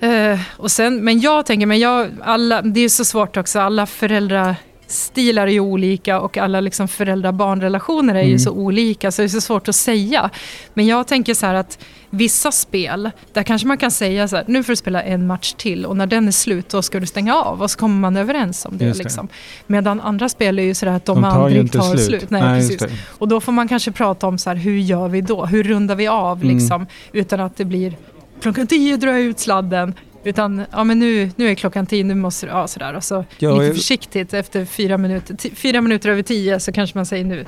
Eh, 0.00 0.40
och 0.56 0.70
sen, 0.70 1.04
men 1.04 1.20
jag 1.20 1.46
tänker, 1.46 1.66
men 1.66 1.78
jag, 1.78 2.08
alla, 2.24 2.62
det 2.62 2.80
är 2.80 2.88
så 2.88 3.04
svårt 3.04 3.36
också, 3.36 3.60
alla 3.60 3.86
föräldrastilar 3.86 5.46
är 5.46 5.50
ju 5.52 5.60
olika 5.60 6.20
och 6.20 6.38
alla 6.38 6.60
liksom 6.60 6.88
föräldrar-barnrelationer 6.88 8.14
är 8.14 8.20
ju 8.22 8.26
Mm. 8.26 8.38
så 8.38 8.50
olika 8.50 9.10
så 9.12 9.22
det 9.22 9.26
är 9.26 9.28
så 9.28 9.40
svårt 9.40 9.68
att 9.68 9.76
säga. 9.76 10.30
Men 10.74 10.86
jag 10.86 11.06
tänker 11.06 11.34
så 11.34 11.46
här 11.46 11.54
att 11.54 11.78
vissa 12.10 12.52
spel, 12.52 13.10
där 13.32 13.42
kanske 13.42 13.68
man 13.68 13.78
kan 13.78 13.90
säga 13.90 14.28
så 14.28 14.36
här, 14.36 14.44
nu 14.48 14.62
får 14.64 14.72
du 14.72 14.76
spela 14.76 15.02
en 15.02 15.26
match 15.26 15.52
till 15.52 15.86
och 15.86 15.96
när 15.96 16.06
den 16.06 16.28
är 16.28 16.32
slut 16.32 16.68
då 16.68 16.82
ska 16.82 17.00
du 17.00 17.06
stänga 17.06 17.34
av 17.34 17.62
och 17.62 17.70
så 17.70 17.78
kommer 17.78 17.96
man 17.96 18.16
överens 18.16 18.64
om 18.64 18.78
det. 18.78 18.84
Det. 18.84 18.98
Liksom. 18.98 19.28
Medan 19.66 20.00
andra 20.00 20.28
spel 20.28 20.58
är 20.58 20.62
ju 20.62 20.74
så 20.74 20.86
där 20.86 20.92
att 20.92 21.04
de, 21.04 21.22
De 21.22 21.30
tar 21.30 21.38
ju 21.38 21.44
aldrig 21.44 21.62
inte 21.62 21.78
tar 21.78 21.96
slut. 21.96 22.04
slut. 22.06 22.30
Nej, 22.30 22.56
just 22.58 22.78
precis. 22.78 22.98
Och 23.18 23.28
då 23.28 23.40
får 23.40 23.52
man 23.52 23.68
kanske 23.68 23.92
prata 23.92 24.26
om 24.26 24.38
så 24.38 24.50
här, 24.50 24.56
hur 24.56 24.78
gör 24.78 25.08
vi 25.08 25.20
då? 25.20 25.46
Hur 25.46 25.62
rundar 25.64 25.94
vi 25.94 26.06
av 26.06 26.42
Mm. 26.42 26.56
liksom? 26.56 26.86
Utan 27.12 27.40
att 27.40 27.56
det 27.56 27.64
blir 27.64 27.96
klockan 28.40 28.66
tio 28.66 28.96
drar 28.96 29.12
jag 29.12 29.20
ut 29.20 29.38
sladden. 29.38 29.94
Utan 30.24 30.62
ja, 30.72 30.84
men 30.84 30.98
nu, 30.98 31.30
nu 31.36 31.48
är 31.50 31.54
klockan 31.54 31.86
tio, 31.86 32.04
nu 32.04 32.14
måste 32.14 32.46
du, 32.46 32.52
ja 32.52 32.66
sådär. 32.66 32.94
Och 32.94 33.04
så 33.04 33.24
Ja, 33.38 33.52
lite 33.52 33.64
jag- 33.64 33.74
försiktigt 33.76 34.34
efter 34.34 34.64
fyra 34.64 34.98
minuter, 34.98 35.54
fyra 35.54 35.80
minuter 35.80 36.08
över 36.10 36.22
tio 36.22 36.60
så 36.60 36.72
kanske 36.72 36.98
man 36.98 37.06
säger 37.06 37.24
nu 37.24 37.44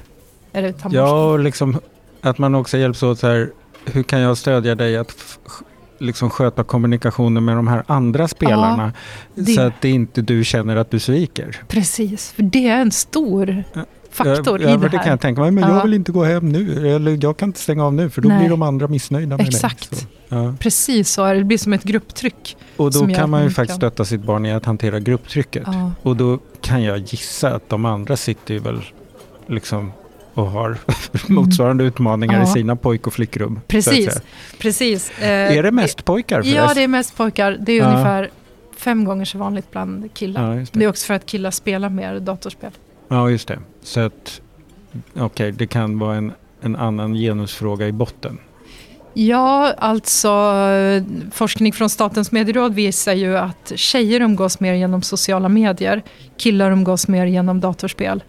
är 0.52 0.62
det. 0.62 0.74
Ja, 0.90 1.24
och 1.32 1.38
liksom 1.38 1.80
att 2.20 2.38
man 2.38 2.54
också 2.54 2.78
hjälps 2.78 3.02
åt 3.02 3.18
så 3.18 3.26
här, 3.26 3.50
hur 3.84 4.02
kan 4.02 4.20
jag 4.20 4.38
stödja 4.38 4.74
dig 4.74 4.96
att 4.96 5.38
liksom 5.98 6.30
sköta 6.30 6.64
kommunikationen 6.64 7.44
med 7.44 7.56
de 7.56 7.68
här 7.68 7.84
andra 7.86 8.28
spelarna 8.28 8.92
det. 9.34 9.44
så 9.52 9.60
att 9.60 9.80
det 9.80 9.88
inte 9.90 10.22
du 10.22 10.44
känner 10.44 10.76
att 10.76 10.90
du 10.90 10.98
sviker. 10.98 11.56
Precis, 11.68 12.32
för 12.32 12.42
det 12.42 12.68
är 12.68 12.80
en 12.80 12.90
stor 12.92 13.64
Ja, 13.72 13.84
faktor 14.10 14.62
ja, 14.62 14.68
i 14.68 14.76
det 14.76 14.78
det 14.82 14.88
kan 14.88 14.98
här. 15.00 15.10
jag 15.10 15.20
tänka 15.20 15.40
mig, 15.40 15.50
men 15.50 15.64
Ja. 15.70 15.76
jag 15.76 15.82
vill 15.82 15.94
inte 15.94 16.12
gå 16.12 16.24
hem 16.24 16.48
nu, 16.48 16.94
eller 16.94 17.18
jag 17.22 17.36
kan 17.36 17.48
inte 17.48 17.60
stänga 17.60 17.84
av 17.84 17.94
nu 17.94 18.10
för 18.10 18.22
då 18.22 18.28
Nej. 18.28 18.38
blir 18.38 18.48
de 18.50 18.62
andra 18.62 18.88
missnöjda 18.88 19.36
med 19.36 19.46
Exakt. 19.48 19.90
dig. 19.90 19.98
Så, 20.00 20.06
ja. 20.28 20.54
Precis 20.60 21.10
så 21.10 21.24
är 21.24 21.34
det, 21.34 21.40
det 21.40 21.44
blir 21.44 21.58
som 21.58 21.72
ett 21.72 21.82
grupptryck. 21.84 22.56
Och 22.76 22.92
då 22.92 23.06
kan 23.06 23.30
man 23.30 23.42
ju 23.44 23.50
faktiskt 23.50 23.76
stötta 23.76 24.04
sitt 24.04 24.20
barn 24.22 24.46
i 24.46 24.52
att 24.52 24.64
hantera 24.64 25.00
grupptrycket. 25.00 25.62
Ja. 25.66 25.92
Och 26.02 26.16
då 26.16 26.38
kan 26.60 26.82
jag 26.82 26.98
gissa 26.98 27.54
att 27.54 27.68
de 27.68 27.84
andra 27.84 28.16
sitter 28.16 28.54
ju 28.54 28.60
väl 28.60 28.80
liksom 29.46 29.92
och 30.34 30.46
har 30.46 30.76
motsvarande 31.32 31.84
utmaningar 31.84 32.32
i 32.32 32.36
Mm. 32.36 32.48
Ja. 32.48 32.54
sina 32.54 32.76
pojk 32.76 33.06
och 33.06 33.12
flickrum. 33.12 33.60
Precis, 33.68 34.22
precis. 34.58 35.10
Eh, 35.18 35.56
Är 35.56 35.62
det 35.62 35.70
mest 35.70 36.04
pojkar 36.04 36.42
Ja, 36.44 36.74
det 36.74 36.82
är 36.82 36.88
mest 36.88 37.16
pojkar. 37.16 37.56
Det 37.60 37.72
är 37.72 37.76
Ja. 37.78 37.90
ungefär 37.90 38.30
fem 38.76 39.04
gånger 39.04 39.24
så 39.24 39.38
vanligt 39.38 39.70
bland 39.70 40.14
killar. 40.14 40.50
Ja, 40.50 40.54
Det 40.54 40.66
det. 40.72 40.84
är 40.84 40.88
också 40.88 41.06
för 41.06 41.14
att 41.14 41.26
killar 41.26 41.50
spelar 41.50 41.88
mer 41.90 42.20
datorspel. 42.20 42.70
Ja, 43.08 43.30
just 43.30 43.48
det. 43.48 43.58
Så 43.82 44.00
att, 44.00 44.40
okej, 45.16 45.52
det 45.52 45.66
kan 45.66 45.98
vara 45.98 46.16
en, 46.16 46.32
en 46.60 46.76
annan 46.76 47.14
genusfråga 47.14 47.86
i 47.86 47.92
botten. 47.92 48.38
Ja, 49.14 49.74
alltså 49.78 50.54
forskning 51.32 51.72
från 51.72 51.90
Statens 51.90 52.32
medieråd 52.32 52.74
visar 52.74 53.12
ju 53.12 53.38
att 53.38 53.72
tjejer 53.74 54.20
umgås 54.20 54.60
mer 54.60 54.74
genom 54.74 55.02
sociala 55.02 55.48
medier, 55.48 56.02
killar 56.36 56.70
umgås 56.70 57.08
mer 57.08 57.26
genom 57.26 57.60
datorspel. 57.60 58.22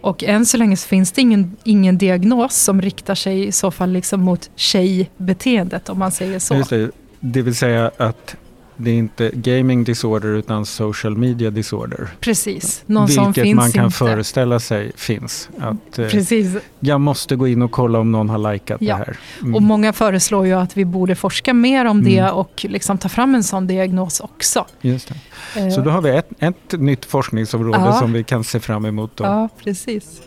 Och 0.00 0.24
än 0.24 0.46
så 0.46 0.56
länge 0.56 0.76
så 0.76 0.88
finns 0.88 1.12
det 1.12 1.20
ingen, 1.20 1.56
ingen 1.64 1.98
diagnos 1.98 2.56
som 2.56 2.82
riktar 2.82 3.14
sig 3.14 3.46
i 3.46 3.52
så 3.52 3.70
fall 3.70 3.90
liksom 3.90 4.20
mot 4.20 4.50
tjejbeteendet 4.56 5.88
om 5.88 5.98
man 5.98 6.12
säger 6.12 6.38
så. 6.38 6.54
Just 6.54 6.70
det. 6.70 6.90
det 7.20 7.42
vill 7.42 7.54
säga 7.54 7.90
att 7.96 8.36
det 8.80 8.90
är 8.90 8.94
inte 8.94 9.30
gaming 9.34 9.84
disorder 9.84 10.28
utan 10.28 10.66
social 10.66 11.16
media 11.16 11.50
disorder. 11.50 12.08
Precis, 12.20 12.82
någon 12.86 13.08
som 13.08 13.24
Vilket 13.24 13.42
finns 13.44 13.56
man 13.56 13.72
kan 13.72 13.84
inte. 13.84 13.96
föreställa 13.96 14.60
sig 14.60 14.92
finns. 14.96 15.48
Att, 15.58 15.98
eh, 15.98 16.08
Precis, 16.08 16.56
jag 16.80 17.00
måste 17.00 17.36
gå 17.36 17.48
in 17.48 17.62
och 17.62 17.70
kolla 17.70 17.98
om 17.98 18.12
någon 18.12 18.28
har 18.28 18.52
likat 18.52 18.82
Ja. 18.82 18.94
det 18.96 18.98
här. 19.04 19.16
Mm. 19.42 19.54
och 19.54 19.62
många 19.62 19.92
föreslår 19.92 20.46
ju 20.46 20.52
att 20.52 20.76
vi 20.76 20.84
borde 20.84 21.14
forska 21.14 21.54
mer 21.54 21.84
om 21.84 22.04
det 22.04 22.18
Mm. 22.18 22.34
och 22.34 22.66
liksom 22.68 22.98
ta 22.98 23.08
fram 23.08 23.34
en 23.34 23.44
sån 23.44 23.66
diagnos 23.66 24.20
också. 24.20 24.66
Just 24.80 25.08
det. 25.54 25.60
Eh, 25.60 25.70
Så 25.70 25.80
då 25.80 25.90
har 25.90 26.02
vi 26.02 26.10
ett, 26.10 26.28
ett 26.38 26.72
nytt 26.80 27.04
forskningsområde 27.04 27.78
Ja. 27.78 27.92
som 27.92 28.12
vi 28.12 28.24
kan 28.24 28.44
se 28.44 28.60
fram 28.60 28.84
emot. 28.84 29.10
Då. 29.16 29.24
Ja, 29.24 29.48
precis. 29.64 30.20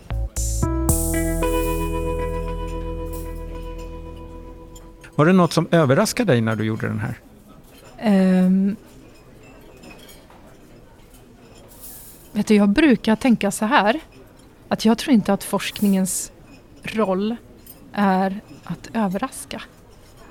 Var 5.16 5.26
det 5.26 5.34
något 5.34 5.54
som 5.54 5.68
överraskade 5.72 6.34
dig 6.34 6.42
när 6.42 6.56
du 6.56 6.64
gjorde 6.64 6.88
den 6.88 7.00
här? 7.00 7.16
Ehm, 8.02 8.76
vet 12.32 12.48
du, 12.48 12.56
jag 12.56 12.70
brukar 12.70 13.16
tänka 13.16 13.52
så 13.52 13.66
här. 13.66 14.00
Att 14.68 14.86
jag 14.86 14.98
tror 14.98 15.14
inte 15.14 15.34
att 15.34 15.44
forskningens 15.44 16.32
roll 16.84 17.36
är 17.94 18.40
att 18.64 18.90
överraska. 18.94 19.62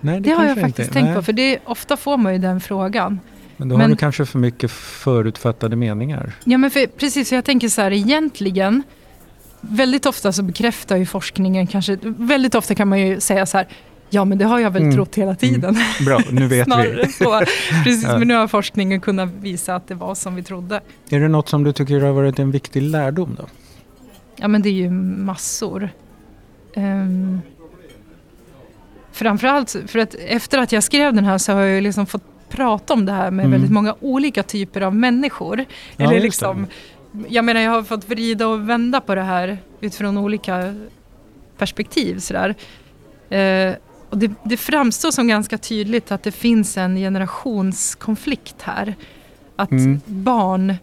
Nej, 0.00 0.20
Det, 0.20 0.30
har 0.30 0.44
jag 0.44 0.61
faktiskt 0.61 0.78
inte. 0.78 0.92
tänkt 0.92 1.06
Nej. 1.06 1.14
på, 1.14 1.22
för 1.22 1.33
det, 1.33 1.59
ofta 1.64 1.96
får 1.96 2.16
man 2.16 2.33
ju 2.33 2.38
den 2.38 2.61
frågan. 2.61 3.20
Men 3.56 3.68
då 3.68 3.74
har 3.74 3.78
men- 3.78 3.90
du 3.90 3.96
kanske 3.96 4.26
för 4.26 4.38
mycket 4.38 4.70
förutfattade 4.70 5.76
meningar. 5.76 6.33
Ja, 6.44 6.59
men 6.59 6.70
för, 6.70 6.87
precis, 6.87 7.33
jag 7.33 7.44
tänker 7.44 7.68
så 7.68 7.80
här, 7.83 7.90
egentligen, 7.92 8.83
väldigt 9.61 10.06
ofta 10.06 10.33
så 10.33 10.42
bekräftar 10.42 10.96
ju 10.96 11.06
forskningen 11.06 11.66
kanske, 11.66 11.98
väldigt 12.02 12.54
ofta 12.54 12.74
kan 12.74 12.88
man 12.88 13.00
ju 13.00 13.20
säga 13.20 13.46
så 13.46 13.56
här, 13.59 13.68
ja 14.11 14.25
men 14.25 14.38
det 14.38 14.44
har 14.44 14.59
jag 14.59 14.70
väl 14.70 14.83
Mm. 14.83 14.94
trott 14.94 15.14
hela 15.14 15.35
tiden. 15.35 15.77
Bra, 16.07 16.20
nu 16.31 16.46
vet 16.46 16.68
vi. 16.68 17.12
så. 17.12 17.40
Precis, 17.85 18.03
Ja. 18.05 18.18
men 18.18 18.29
nu 18.29 18.35
har 18.35 18.49
forskningen 18.49 19.01
kunnat 19.01 19.29
visa 19.40 19.75
att 19.75 19.88
det 19.88 19.94
var 19.94 20.14
som 20.14 20.35
vi 20.35 20.42
trodde. 20.42 20.81
Är 21.11 21.20
det 21.20 21.29
något 21.29 21.49
som 21.49 21.64
du 21.64 21.73
tycker 21.73 22.01
har 22.01 22.12
varit 22.12 22.38
en 22.38 22.51
viktig 22.51 22.83
lärdom 22.83 23.37
då? 23.38 23.46
Ja 24.37 24.49
men 24.49 24.62
det 24.62 24.68
är 24.68 24.73
ju 24.73 24.90
massor. 24.90 25.88
Um, 26.77 27.40
framförallt 29.12 29.77
för 29.87 29.99
att 29.99 30.14
efter 30.14 30.59
att 30.59 30.73
jag 30.73 30.83
skrev 30.83 31.14
den 31.14 31.25
här 31.25 31.38
så 31.38 31.53
har 31.53 31.61
jag 31.61 31.83
liksom 31.83 32.07
fått 32.07 32.23
prata 32.49 32.94
om 32.94 33.07
det 33.07 33.12
här 33.12 33.31
med 33.31 33.44
Mm. 33.44 33.51
väldigt 33.53 33.70
många 33.70 33.94
olika 34.01 34.42
typer 34.42 34.81
av 34.81 34.94
människor. 34.94 35.64
Ja, 35.96 36.11
Eller 36.11 36.20
liksom, 36.20 36.66
jag 37.29 37.44
menar 37.44 37.61
jag 37.61 37.70
har 37.70 37.83
fått 37.83 38.09
vrida 38.09 38.46
och 38.49 38.68
vända 38.68 39.01
på 39.01 39.14
det 39.14 39.23
här 39.23 39.59
utifrån 39.81 40.18
olika 40.18 40.75
perspektiv. 41.59 42.18
Sådär. 42.18 42.55
Eh, 43.31 43.75
och 44.11 44.18
det, 44.18 44.31
det 44.44 44.57
framstår 44.57 45.11
som 45.11 45.29
ganska 45.29 45.59
tydligt 45.59 46.12
att 46.12 46.23
det 46.23 46.33
finns 46.33 46.77
en 46.77 46.96
generationskonflikt 46.96 48.62
här. 48.62 48.94
Att 49.57 49.70
Mm. 49.70 50.01
barn 50.07 50.75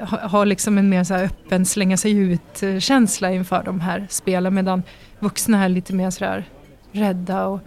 ha- 0.00 0.28
har 0.28 0.46
liksom 0.46 0.78
en 0.78 0.88
mer 0.88 1.04
så 1.04 1.14
öppen 1.14 1.66
slänga 1.66 1.96
sig 1.96 2.12
ut-känsla 2.12 3.32
inför 3.32 3.62
de 3.64 3.80
här 3.80 4.06
spelen 4.10 4.54
medan 4.54 4.82
vuxna 5.18 5.64
är 5.64 5.68
lite 5.68 5.92
mer 5.94 6.10
sådär 6.10 6.44
rädda. 6.92 7.46
Och, 7.46 7.60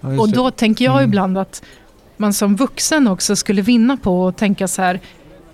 Ja, 0.00 0.20
och 0.20 0.28
då 0.32 0.50
tänker 0.50 0.84
jag 0.84 0.94
Mm. 0.98 1.08
ibland 1.10 1.38
att 1.38 1.62
man 2.16 2.32
som 2.32 2.56
vuxen 2.56 3.08
också 3.08 3.36
skulle 3.36 3.62
vinna 3.62 3.96
på 3.96 4.28
att 4.28 4.36
tänka 4.36 4.68
så 4.68 4.82
här 4.82 5.00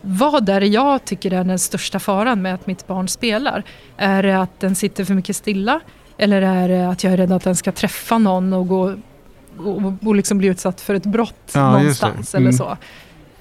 vad 0.03 0.49
är 0.49 0.61
det 0.61 0.66
jag 0.66 1.05
tycker 1.05 1.33
är 1.33 1.45
den 1.45 1.59
största 1.59 1.99
faran 1.99 2.43
med 2.43 2.55
att 2.55 2.66
mitt 2.66 2.87
barn 2.87 3.09
spelar? 3.09 3.62
Är 3.97 4.23
det 4.23 4.40
att 4.40 4.61
den 4.61 4.75
sitter 4.75 5.05
för 5.05 5.14
mycket 5.14 5.37
stilla? 5.37 5.81
Eller 6.22 6.42
är 6.42 6.68
det 6.68 6.88
att 6.88 7.04
jag 7.04 7.12
är 7.12 7.16
rädd 7.16 7.33
att 7.33 7.44
den 7.44 7.56
ska 7.56 7.72
träffa 7.72 8.18
någon 8.18 8.52
och, 8.52 8.68
gå, 8.68 8.94
och, 9.59 9.92
och 10.04 10.14
liksom 10.14 10.38
bli 10.38 10.48
utsatt 10.48 10.80
för 10.80 10.94
ett 10.94 11.06
brott 11.06 11.50
Ja, 11.54 11.72
någonstans? 11.72 12.35
Mm. 12.35 12.46
Eller 12.48 12.56
så. 12.56 12.76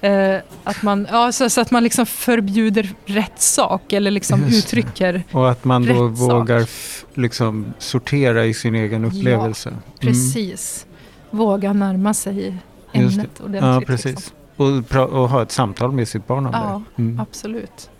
Eh, 0.06 0.40
att 0.64 0.82
man, 0.82 1.06
ja, 1.10 1.32
så, 1.32 1.50
så 1.50 1.60
att 1.60 1.70
man 1.70 1.84
liksom 1.84 2.06
förbjuder 2.06 2.90
rätt 3.06 3.40
sak 3.40 3.92
eller 3.92 4.10
liksom 4.10 4.44
Just 4.44 4.66
uttrycker 4.66 5.22
Och 5.32 5.50
att 5.50 5.64
man 5.64 5.86
då 5.86 6.08
Rätt 6.08 6.18
vågar 6.18 6.66
liksom 7.14 7.74
sortera 7.78 8.44
i 8.46 8.54
sin 8.54 8.74
egen 8.74 9.04
upplevelse. 9.04 9.68
Mm. 9.68 9.80
precis. 10.00 10.86
Våga 11.30 11.72
närma 11.72 12.14
sig 12.14 12.56
ämnet 12.92 13.40
ordentligt. 13.40 13.62
Ja, 13.62 13.78
liksom. 13.78 13.84
precis. 13.84 14.32
Och, 14.56 14.66
pra- 14.66 15.06
och 15.06 15.28
ha 15.28 15.42
ett 15.42 15.52
samtal 15.52 15.92
med 15.92 16.08
sitt 16.08 16.26
barn 16.26 16.46
om 16.46 16.52
Ja, 16.54 16.82
det. 16.96 17.02
Mm. 17.02 17.20
Absolut. 17.20 17.90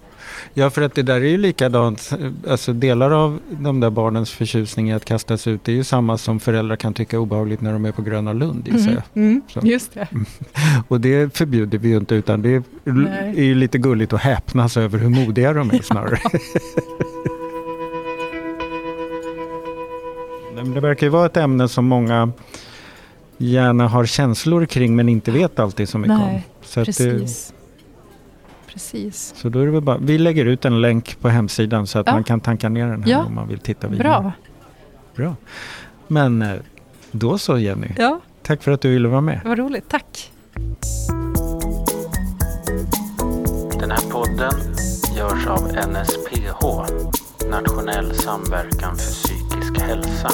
Ja, 0.55 0.71
för 0.71 0.83
att 0.83 0.95
det 0.95 1.03
där 1.03 1.15
är 1.15 1.29
ju 1.29 1.39
likadant. 1.39 2.11
Alltså 2.49 2.73
delar 2.73 3.11
av 3.11 3.39
de 3.51 3.81
där 3.81 3.91
barnens 3.91 4.31
förtjusning 4.31 4.91
i 4.91 4.93
att 4.95 5.05
kastas 5.05 5.47
ut 5.47 5.65
det 5.65 5.73
är 5.73 5.77
ju 5.77 5.85
samma 5.85 6.19
som 6.19 6.41
föräldrar 6.41 6.77
kan 6.77 6.95
tycka 6.95 7.17
är 7.17 7.21
obehagligt 7.21 7.61
när 7.61 7.73
de 7.73 7.85
är 7.85 7.93
på 7.93 8.03
Gröna 8.03 8.33
Lund. 8.33 8.69
gissar 8.69 8.91
jag. 8.93 9.03
Mm, 9.15 9.43
mm, 9.55 9.67
just 9.67 9.95
det. 9.95 10.09
Och 10.89 11.01
det 11.01 11.37
förbjuder 11.37 11.79
vi 11.79 11.89
ju 11.89 11.97
inte 11.97 12.15
utan 12.15 12.43
det 12.43 12.55
är, 12.55 12.63
är 13.37 13.43
ju 13.43 13.55
lite 13.55 13.79
gulligt 13.79 14.13
att 14.13 14.21
häpnas 14.21 14.77
över 14.77 14.99
hur 14.99 15.09
modiga 15.09 15.53
de 15.53 15.71
är 15.71 15.83
snarare. 15.83 16.19
Det 20.75 20.81
verkar 20.81 21.07
ju 21.07 21.11
vara 21.11 21.27
ett 21.27 21.37
ämne 21.37 21.69
som 21.69 21.85
många 21.85 22.33
gärna 23.39 23.89
har 23.89 24.07
känslor 24.07 24.67
kring 24.67 24.97
men 24.97 25.09
inte 25.09 25.31
vet 25.31 25.59
alltid 25.59 25.89
så 25.89 25.99
mycket 25.99 26.15
om. 26.15 26.19
Nej, 26.19 26.47
Så, 26.63 26.81
att 26.81 26.97
det, 26.99 27.29
precis. 28.73 29.35
Så 29.37 29.49
då 29.49 29.59
är 29.61 29.67
det 29.67 29.73
väl 29.73 29.81
bara, 29.83 29.99
vi 29.99 30.19
lägger 30.19 30.47
ut 30.47 30.65
en 30.65 30.81
länk 30.81 31.21
på 31.21 31.29
hemsidan 31.29 31.87
så 31.87 31.99
att 31.99 32.07
Ja. 32.07 32.13
man 32.13 32.25
kan 32.25 32.41
tanka 32.41 32.69
ner 32.69 32.87
den 32.87 33.03
här 33.03 33.11
Ja. 33.11 33.25
om 33.25 33.35
man 33.35 33.49
vill 33.49 33.59
titta 33.59 33.89
vidare. 33.89 34.09
Bra. 34.09 34.33
Bra. 35.17 35.35
Men 36.07 36.43
eh, 36.43 36.55
då 37.11 37.39
så 37.39 37.59
Jenny, 37.59 37.89
Ja, 37.99 38.21
tack 38.43 38.63
för 38.63 38.73
att 38.73 38.81
du 38.81 38.91
ville 38.91 39.09
vara 39.09 39.21
med. 39.21 39.41
vad 39.45 39.59
roligt. 39.59 39.89
Tack. 39.89 40.33
Den 43.81 43.91
här 43.91 44.11
podden 44.11 44.53
görs 45.17 45.47
av 45.47 45.63
NSPH, 45.89 46.65
Nationell 47.51 48.15
samverkan 48.15 48.97
för 48.97 49.11
psykisk 49.13 49.79
hälsa. 49.81 50.31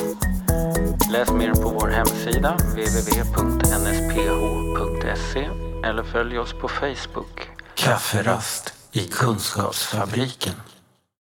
Läs 1.12 1.32
mer 1.32 1.50
på 1.54 1.68
vår 1.80 1.88
hemsida 1.88 2.56
www.nsph.se 4.16 5.48
eller 5.88 6.02
följ 6.02 6.38
oss 6.38 6.52
på 6.60 6.68
Facebook. 6.68 7.48
Kafferast 7.76 8.72
i 8.92 9.08
Kunskapsfabriken. 9.08 10.54